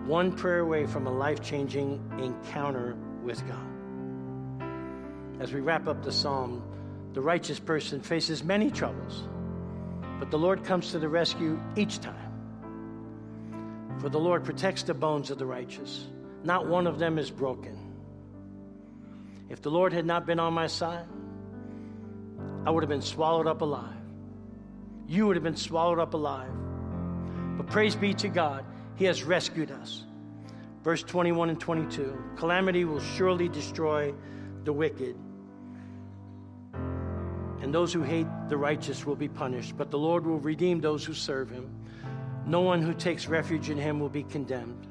[0.04, 3.70] one prayer away from a life changing encounter with God.
[5.40, 6.62] As we wrap up the psalm,
[7.12, 9.28] the righteous person faces many troubles,
[10.18, 12.32] but the Lord comes to the rescue each time.
[14.00, 16.08] For the Lord protects the bones of the righteous,
[16.42, 17.78] not one of them is broken.
[19.48, 21.06] If the Lord had not been on my side,
[22.66, 24.03] I would have been swallowed up alive.
[25.06, 26.52] You would have been swallowed up alive.
[27.56, 28.64] But praise be to God,
[28.96, 30.04] He has rescued us.
[30.82, 34.12] Verse 21 and 22 Calamity will surely destroy
[34.64, 35.16] the wicked,
[37.60, 41.04] and those who hate the righteous will be punished, but the Lord will redeem those
[41.04, 41.70] who serve Him.
[42.46, 44.86] No one who takes refuge in Him will be condemned.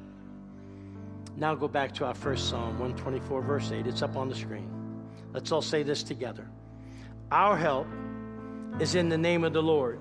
[1.35, 3.85] Now go back to our first Psalm, 124, verse 8.
[3.85, 4.69] It's up on the screen.
[5.33, 6.47] Let's all say this together.
[7.31, 7.87] Our help
[8.79, 9.99] is in the name of the Lord,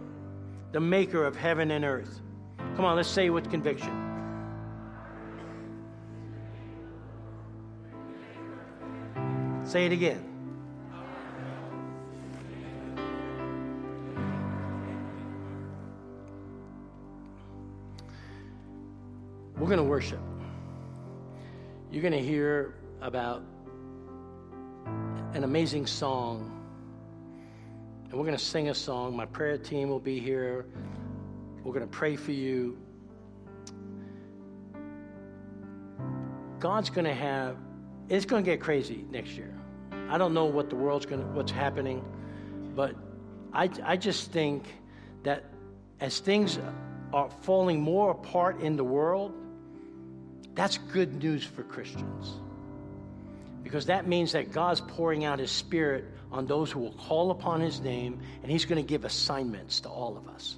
[0.72, 2.20] the maker of heaven and earth.
[2.76, 3.92] Come on, let's say it with conviction.
[9.64, 10.28] Say it again.
[19.56, 20.18] We're going to worship.
[21.90, 23.44] You're going to hear about
[25.34, 26.61] an amazing song.
[28.12, 29.16] And we're going to sing a song.
[29.16, 30.66] My prayer team will be here.
[31.64, 32.76] We're going to pray for you.
[36.58, 37.56] God's going to have,
[38.10, 39.58] it's going to get crazy next year.
[40.10, 42.04] I don't know what the world's going to, what's happening,
[42.76, 42.94] but
[43.50, 44.66] I, I just think
[45.22, 45.44] that
[45.98, 46.58] as things
[47.14, 49.32] are falling more apart in the world,
[50.54, 52.30] that's good news for Christians.
[53.62, 57.60] Because that means that God's pouring out His Spirit on those who will call upon
[57.60, 60.56] His name, and He's going to give assignments to all of us.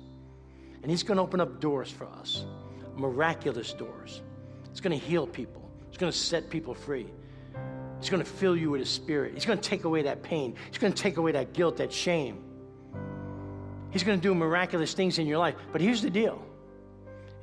[0.83, 2.45] And He's going to open up doors for us,
[2.97, 4.23] miraculous doors.
[4.71, 7.07] It's going to heal people, it's going to set people free.
[8.01, 9.35] He's going to fill you with His Spirit.
[9.35, 11.93] He's going to take away that pain, He's going to take away that guilt, that
[11.93, 12.43] shame.
[13.91, 15.55] He's going to do miraculous things in your life.
[15.71, 16.43] But here's the deal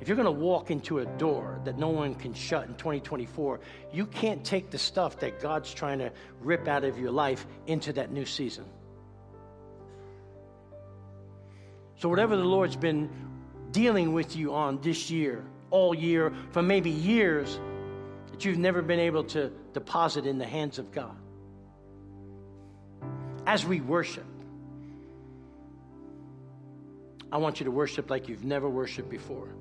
[0.02, 3.60] if you're going to walk into a door that no one can shut in 2024,
[3.92, 7.92] you can't take the stuff that God's trying to rip out of your life into
[7.92, 8.64] that new season.
[12.00, 13.10] So, whatever the Lord's been
[13.70, 17.60] dealing with you on this year, all year, for maybe years,
[18.32, 21.14] that you've never been able to deposit in the hands of God.
[23.46, 24.26] As we worship,
[27.30, 29.54] I want you to worship like you've never worshiped before.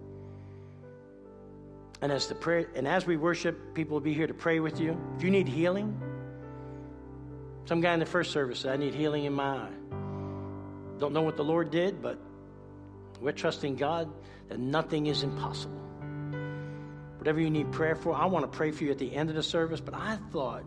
[2.02, 4.80] And as the prayer and as we worship, people will be here to pray with
[4.80, 5.00] you.
[5.18, 6.00] If you need healing,
[7.66, 9.72] some guy in the first service said, I need healing in my eye.
[10.98, 12.20] Don't know what the Lord did, but
[13.20, 14.12] we're trusting God
[14.50, 15.80] that nothing is impossible.
[17.18, 19.36] Whatever you need prayer for, I want to pray for you at the end of
[19.36, 20.64] the service, but I thought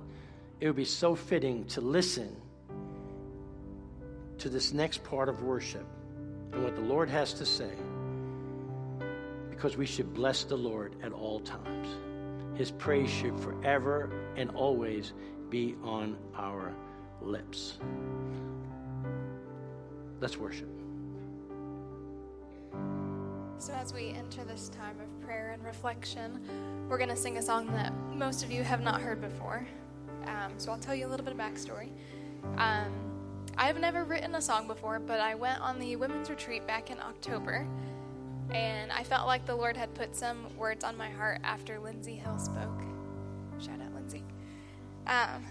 [0.61, 2.37] it would be so fitting to listen
[4.39, 5.87] to this next part of worship
[6.53, 7.73] and what the Lord has to say
[9.55, 11.89] because we should bless the Lord at all times.
[12.55, 15.13] His praise should forever and always
[15.49, 16.75] be on our
[17.23, 17.79] lips.
[20.21, 20.69] Let's worship.
[23.59, 26.41] So, as we enter this time of prayer and reflection,
[26.89, 29.67] we're going to sing a song that most of you have not heard before.
[30.27, 31.91] Um, so, I'll tell you a little bit of backstory.
[32.57, 32.93] Um,
[33.57, 36.91] I have never written a song before, but I went on the women's retreat back
[36.91, 37.67] in October
[38.51, 42.17] and I felt like the Lord had put some words on my heart after Lindsay
[42.17, 42.83] Hill spoke.
[43.59, 44.25] Shout out, Lindsay.
[45.07, 45.45] Um,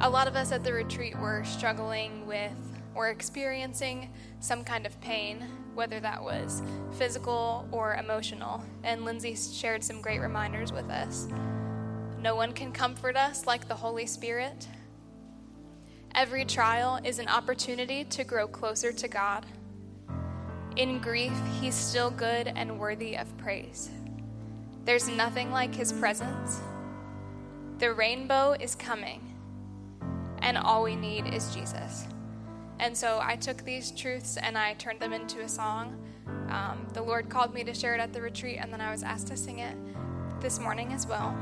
[0.00, 2.52] a lot of us at the retreat were struggling with
[2.94, 6.62] or experiencing some kind of pain, whether that was
[6.92, 8.62] physical or emotional.
[8.82, 11.28] And Lindsay shared some great reminders with us.
[12.18, 14.66] No one can comfort us like the Holy Spirit.
[16.14, 19.46] Every trial is an opportunity to grow closer to God.
[20.76, 23.90] In grief, he's still good and worthy of praise.
[24.86, 26.60] There's nothing like his presence.
[27.78, 29.20] The rainbow is coming,
[30.38, 32.06] and all we need is Jesus.
[32.78, 35.96] And so I took these truths and I turned them into a song.
[36.48, 39.02] Um, the Lord called me to share it at the retreat, and then I was
[39.02, 39.76] asked to sing it
[40.40, 41.36] this morning as well.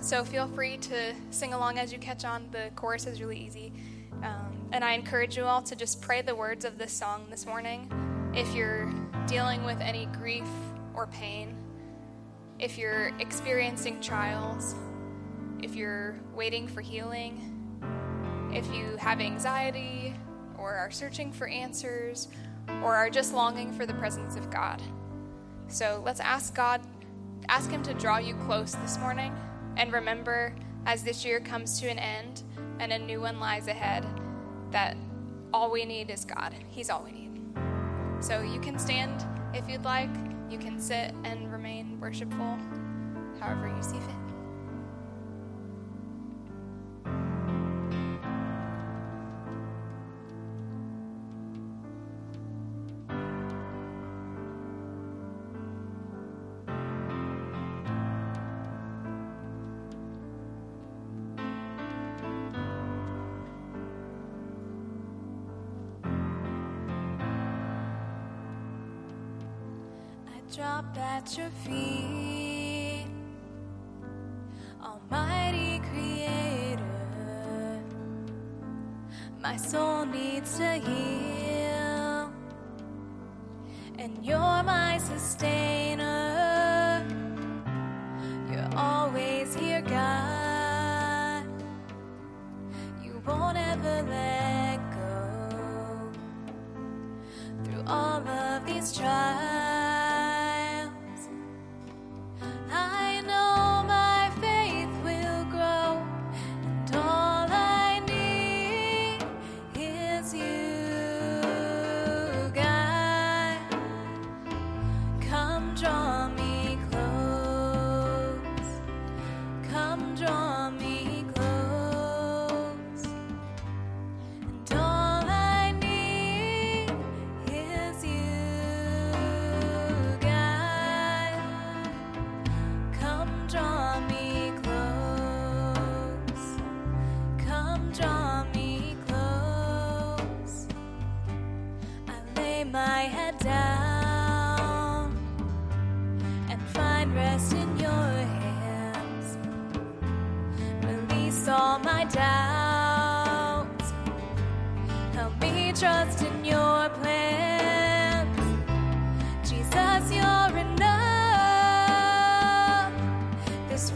[0.00, 2.48] So feel free to sing along as you catch on.
[2.52, 3.72] The chorus is really easy.
[4.22, 7.44] Um, and I encourage you all to just pray the words of this song this
[7.44, 7.90] morning
[8.34, 8.90] if you're
[9.26, 10.48] dealing with any grief
[10.94, 11.54] or pain,
[12.58, 14.74] if you're experiencing trials,
[15.62, 17.48] if you're waiting for healing,
[18.52, 20.14] if you have anxiety
[20.58, 22.28] or are searching for answers
[22.82, 24.80] or are just longing for the presence of God.
[25.68, 26.80] So let's ask God,
[27.48, 29.34] ask Him to draw you close this morning.
[29.76, 30.54] And remember,
[30.86, 32.42] as this year comes to an end
[32.78, 34.06] and a new one lies ahead,
[34.70, 34.96] that
[35.52, 36.54] all we need is God.
[36.68, 37.31] He's all we need.
[38.22, 40.08] So you can stand if you'd like,
[40.48, 42.56] you can sit and remain worshipful,
[43.40, 44.21] however you see fit.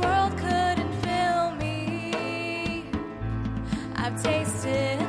[0.06, 2.90] world couldn't fill me.
[3.96, 5.05] I've tasted.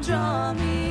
[0.00, 0.87] draw me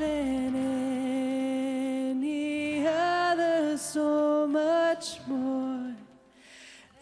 [0.00, 0.56] than
[2.16, 5.94] any other, so much more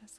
[0.01, 0.19] Yes,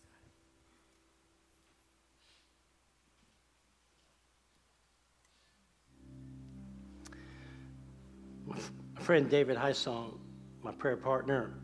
[8.45, 8.55] God.
[8.95, 10.19] My friend David Hysong,
[10.61, 11.55] my prayer partner,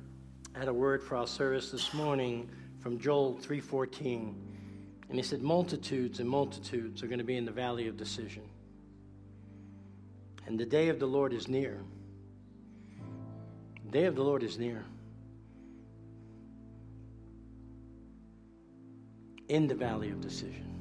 [0.57, 2.49] had a word for our service this morning
[2.79, 4.35] from Joel 3:14.
[5.07, 8.41] And he said multitudes and multitudes are going to be in the valley of decision.
[10.47, 11.83] And the day of the Lord is near.
[13.85, 14.83] The day of the Lord is near.
[19.47, 20.73] In the valley of decision.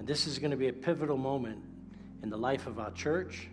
[0.00, 1.62] And this is going to be a pivotal moment
[2.24, 3.48] in the life of our church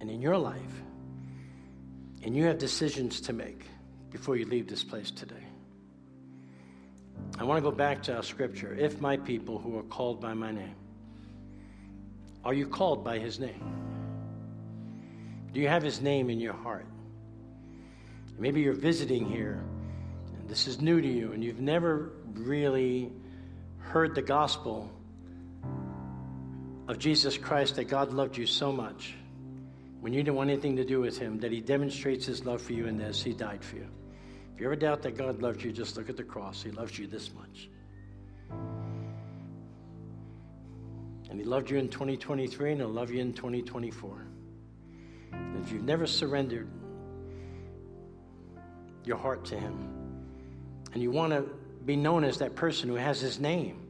[0.00, 0.82] and in your life.
[2.22, 3.64] And you have decisions to make
[4.10, 5.46] before you leave this place today.
[7.38, 8.74] I want to go back to our scripture.
[8.74, 10.74] If my people who are called by my name,
[12.44, 13.62] are you called by his name?
[15.52, 16.86] Do you have his name in your heart?
[18.38, 19.62] Maybe you're visiting here,
[20.38, 23.12] and this is new to you, and you've never really
[23.78, 24.90] heard the gospel
[26.88, 29.14] of Jesus Christ that God loved you so much
[30.00, 32.72] when you didn't want anything to do with him, that he demonstrates his love for
[32.72, 33.86] you in this, he died for you.
[34.54, 36.62] If you ever doubt that God loved you, just look at the cross.
[36.62, 37.68] He loves you this much.
[41.30, 44.26] And he loved you in 2023, and he'll love you in 2024.
[45.32, 46.68] And if you've never surrendered
[49.04, 49.88] your heart to him,
[50.92, 51.42] and you want to
[51.84, 53.86] be known as that person who has his name,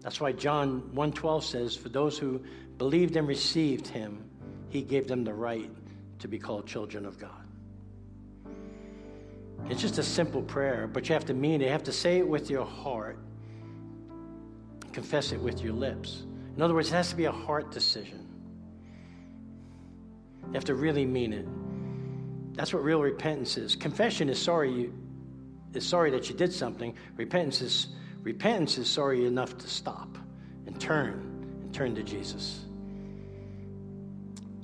[0.00, 2.42] that's why John 1:12 says, "For those who
[2.76, 4.30] believed and received him,
[4.74, 5.70] he gave them the right
[6.18, 7.30] to be called children of God."
[9.70, 11.66] It's just a simple prayer, but you have to mean it.
[11.66, 13.18] You have to say it with your heart,
[14.92, 16.24] confess it with your lips.
[16.56, 18.26] In other words, it has to be a heart decision.
[20.48, 21.46] You have to really mean it.
[22.54, 23.74] That's what real repentance is.
[23.74, 24.92] Confession is sorry you
[25.72, 26.94] is sorry that you did something.
[27.16, 27.88] Repentance is
[28.22, 30.18] repentance is sorry enough to stop
[30.66, 31.14] and turn
[31.62, 32.64] and turn to Jesus.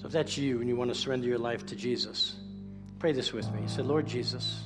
[0.00, 2.34] So if that's you and you want to surrender your life to Jesus,
[2.98, 3.68] pray this with me.
[3.68, 4.62] Say, Lord Jesus,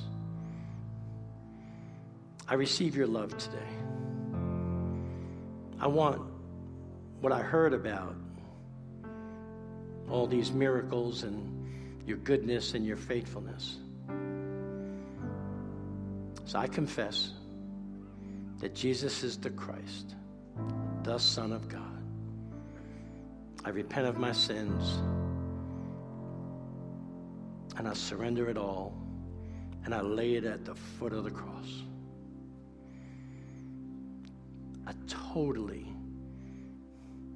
[2.47, 3.57] I receive your love today.
[5.77, 6.21] I want
[7.19, 8.15] what I heard about
[10.09, 11.67] all these miracles and
[12.07, 13.75] your goodness and your faithfulness.
[16.45, 17.31] So I confess
[18.59, 20.15] that Jesus is the Christ,
[21.03, 21.81] the Son of God.
[23.65, 25.01] I repent of my sins
[27.77, 28.93] and I surrender it all
[29.83, 31.83] and I lay it at the foot of the cross.
[34.87, 35.85] I totally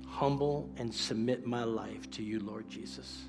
[0.07, 3.23] humble and submit my life to you, Lord Jesus.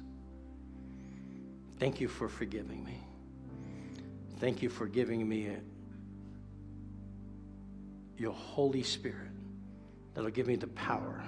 [1.79, 2.99] Thank you for forgiving me.
[4.39, 5.51] Thank you for giving me
[8.17, 9.31] your Holy Spirit
[10.15, 11.23] that'll give me the power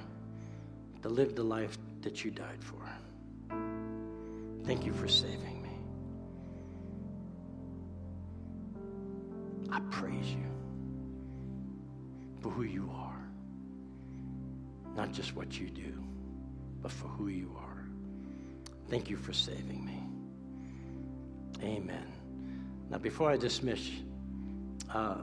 [1.02, 2.82] to live the life that you died for.
[4.64, 5.51] Thank you for saving
[9.72, 10.44] I praise you
[12.42, 13.24] for who you are.
[14.94, 15.94] Not just what you do,
[16.82, 17.86] but for who you are.
[18.90, 19.98] Thank you for saving me.
[21.62, 22.04] Amen.
[22.90, 23.88] Now, before I dismiss,
[24.92, 25.16] uh,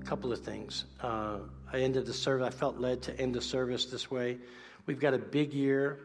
[0.00, 0.86] a couple of things.
[1.00, 1.38] Uh,
[1.72, 4.38] I ended the service, I felt led to end the service this way.
[4.86, 6.00] We've got a big year,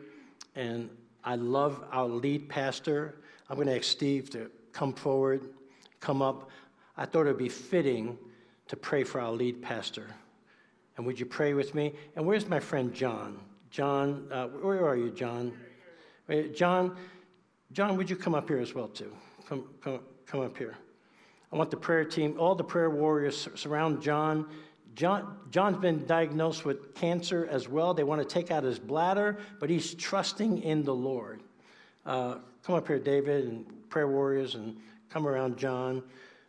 [0.55, 0.91] and
[1.23, 3.15] I love our lead pastor.
[3.49, 5.49] I'm going to ask Steve to come forward,
[5.99, 6.51] come up.
[6.97, 8.17] I thought it would be fitting
[8.67, 10.07] to pray for our lead pastor.
[10.97, 11.93] And would you pray with me?
[12.15, 13.39] And where's my friend John?
[13.69, 15.51] John, uh, where are you, John?
[16.53, 16.95] John,
[17.71, 19.11] John, would you come up here as well, too?
[19.47, 20.75] Come, come, come up here.
[21.51, 24.47] I want the prayer team, all the prayer warriors surround John.
[24.95, 25.37] John.
[25.51, 27.93] John's been diagnosed with cancer as well.
[27.93, 31.43] They want to take out his bladder, but he's trusting in the Lord.
[32.05, 34.77] Uh, come up here, David, and prayer warriors, and
[35.09, 36.01] come around John.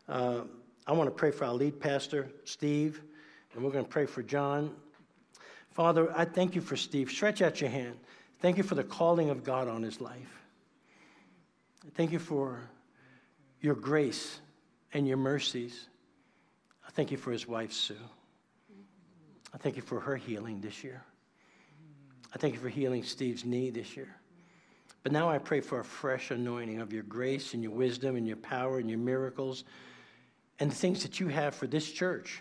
[0.08, 0.42] Uh,
[0.86, 3.02] I want to pray for our lead pastor, Steve,
[3.54, 4.74] and we're going to pray for John.
[5.70, 7.10] Father, I thank you for Steve.
[7.10, 7.96] Stretch out your hand.
[8.40, 10.42] Thank you for the calling of God on his life.
[11.94, 12.60] Thank you for
[13.60, 14.40] your grace
[14.92, 15.88] and your mercies.
[16.86, 17.96] I thank you for his wife, Sue.
[19.52, 21.02] I thank you for her healing this year.
[22.34, 24.14] I thank you for healing Steve's knee this year.
[25.02, 28.26] But now I pray for a fresh anointing of your grace and your wisdom and
[28.26, 29.64] your power and your miracles
[30.58, 32.40] and the things that you have for this church,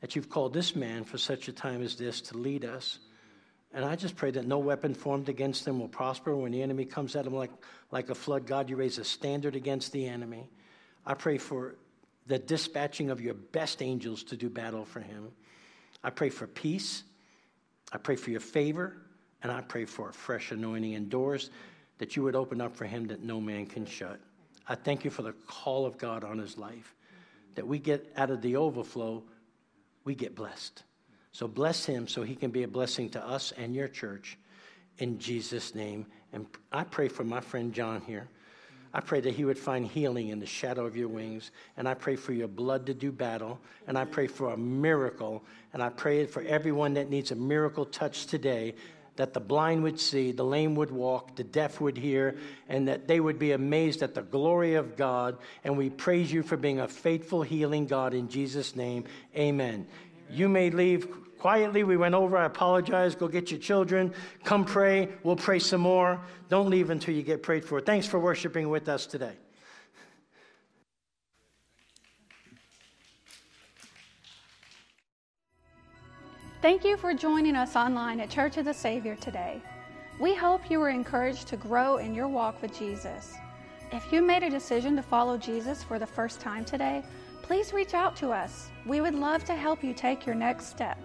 [0.00, 2.98] that you've called this man for such a time as this to lead us.
[3.72, 6.34] And I just pray that no weapon formed against them will prosper.
[6.34, 7.50] When the enemy comes at them like,
[7.90, 10.48] like a flood, God, you raise a standard against the enemy.
[11.04, 11.76] I pray for
[12.26, 15.28] the dispatching of your best angels to do battle for him.
[16.04, 17.02] I pray for peace.
[17.92, 18.96] I pray for your favor.
[19.42, 21.50] And I pray for a fresh anointing and doors
[21.98, 24.20] that you would open up for him that no man can shut.
[24.66, 26.94] I thank you for the call of God on his life,
[27.58, 29.20] that we get out of the overflow,
[30.04, 30.84] we get blessed.
[31.32, 34.38] So bless him so he can be a blessing to us and your church
[34.98, 36.06] in Jesus' name.
[36.32, 38.28] And I pray for my friend John here.
[38.94, 41.50] I pray that he would find healing in the shadow of your wings.
[41.76, 43.58] And I pray for your blood to do battle.
[43.88, 45.42] And I pray for a miracle.
[45.72, 48.76] And I pray for everyone that needs a miracle touch today
[49.18, 52.36] that the blind would see, the lame would walk, the deaf would hear,
[52.68, 55.36] and that they would be amazed at the glory of God.
[55.64, 59.04] And we praise you for being a faithful, healing God in Jesus' name.
[59.36, 59.88] Amen.
[60.30, 61.82] You may leave quietly.
[61.82, 62.36] We went over.
[62.36, 63.16] I apologize.
[63.16, 64.14] Go get your children.
[64.44, 65.08] Come pray.
[65.24, 66.20] We'll pray some more.
[66.48, 67.80] Don't leave until you get prayed for.
[67.80, 69.32] Thanks for worshiping with us today.
[76.60, 79.62] Thank you for joining us online at Church of the Savior today.
[80.18, 83.36] We hope you were encouraged to grow in your walk with Jesus.
[83.92, 87.04] If you made a decision to follow Jesus for the first time today,
[87.42, 88.70] please reach out to us.
[88.86, 90.98] We would love to help you take your next step.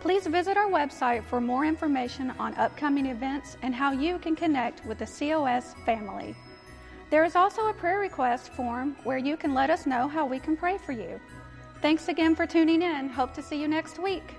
[0.00, 4.84] Please visit our website for more information on upcoming events and how you can connect
[4.84, 6.36] with the COS family.
[7.08, 10.38] There is also a prayer request form where you can let us know how we
[10.38, 11.18] can pray for you.
[11.80, 13.08] Thanks again for tuning in.
[13.08, 14.34] Hope to see you next week.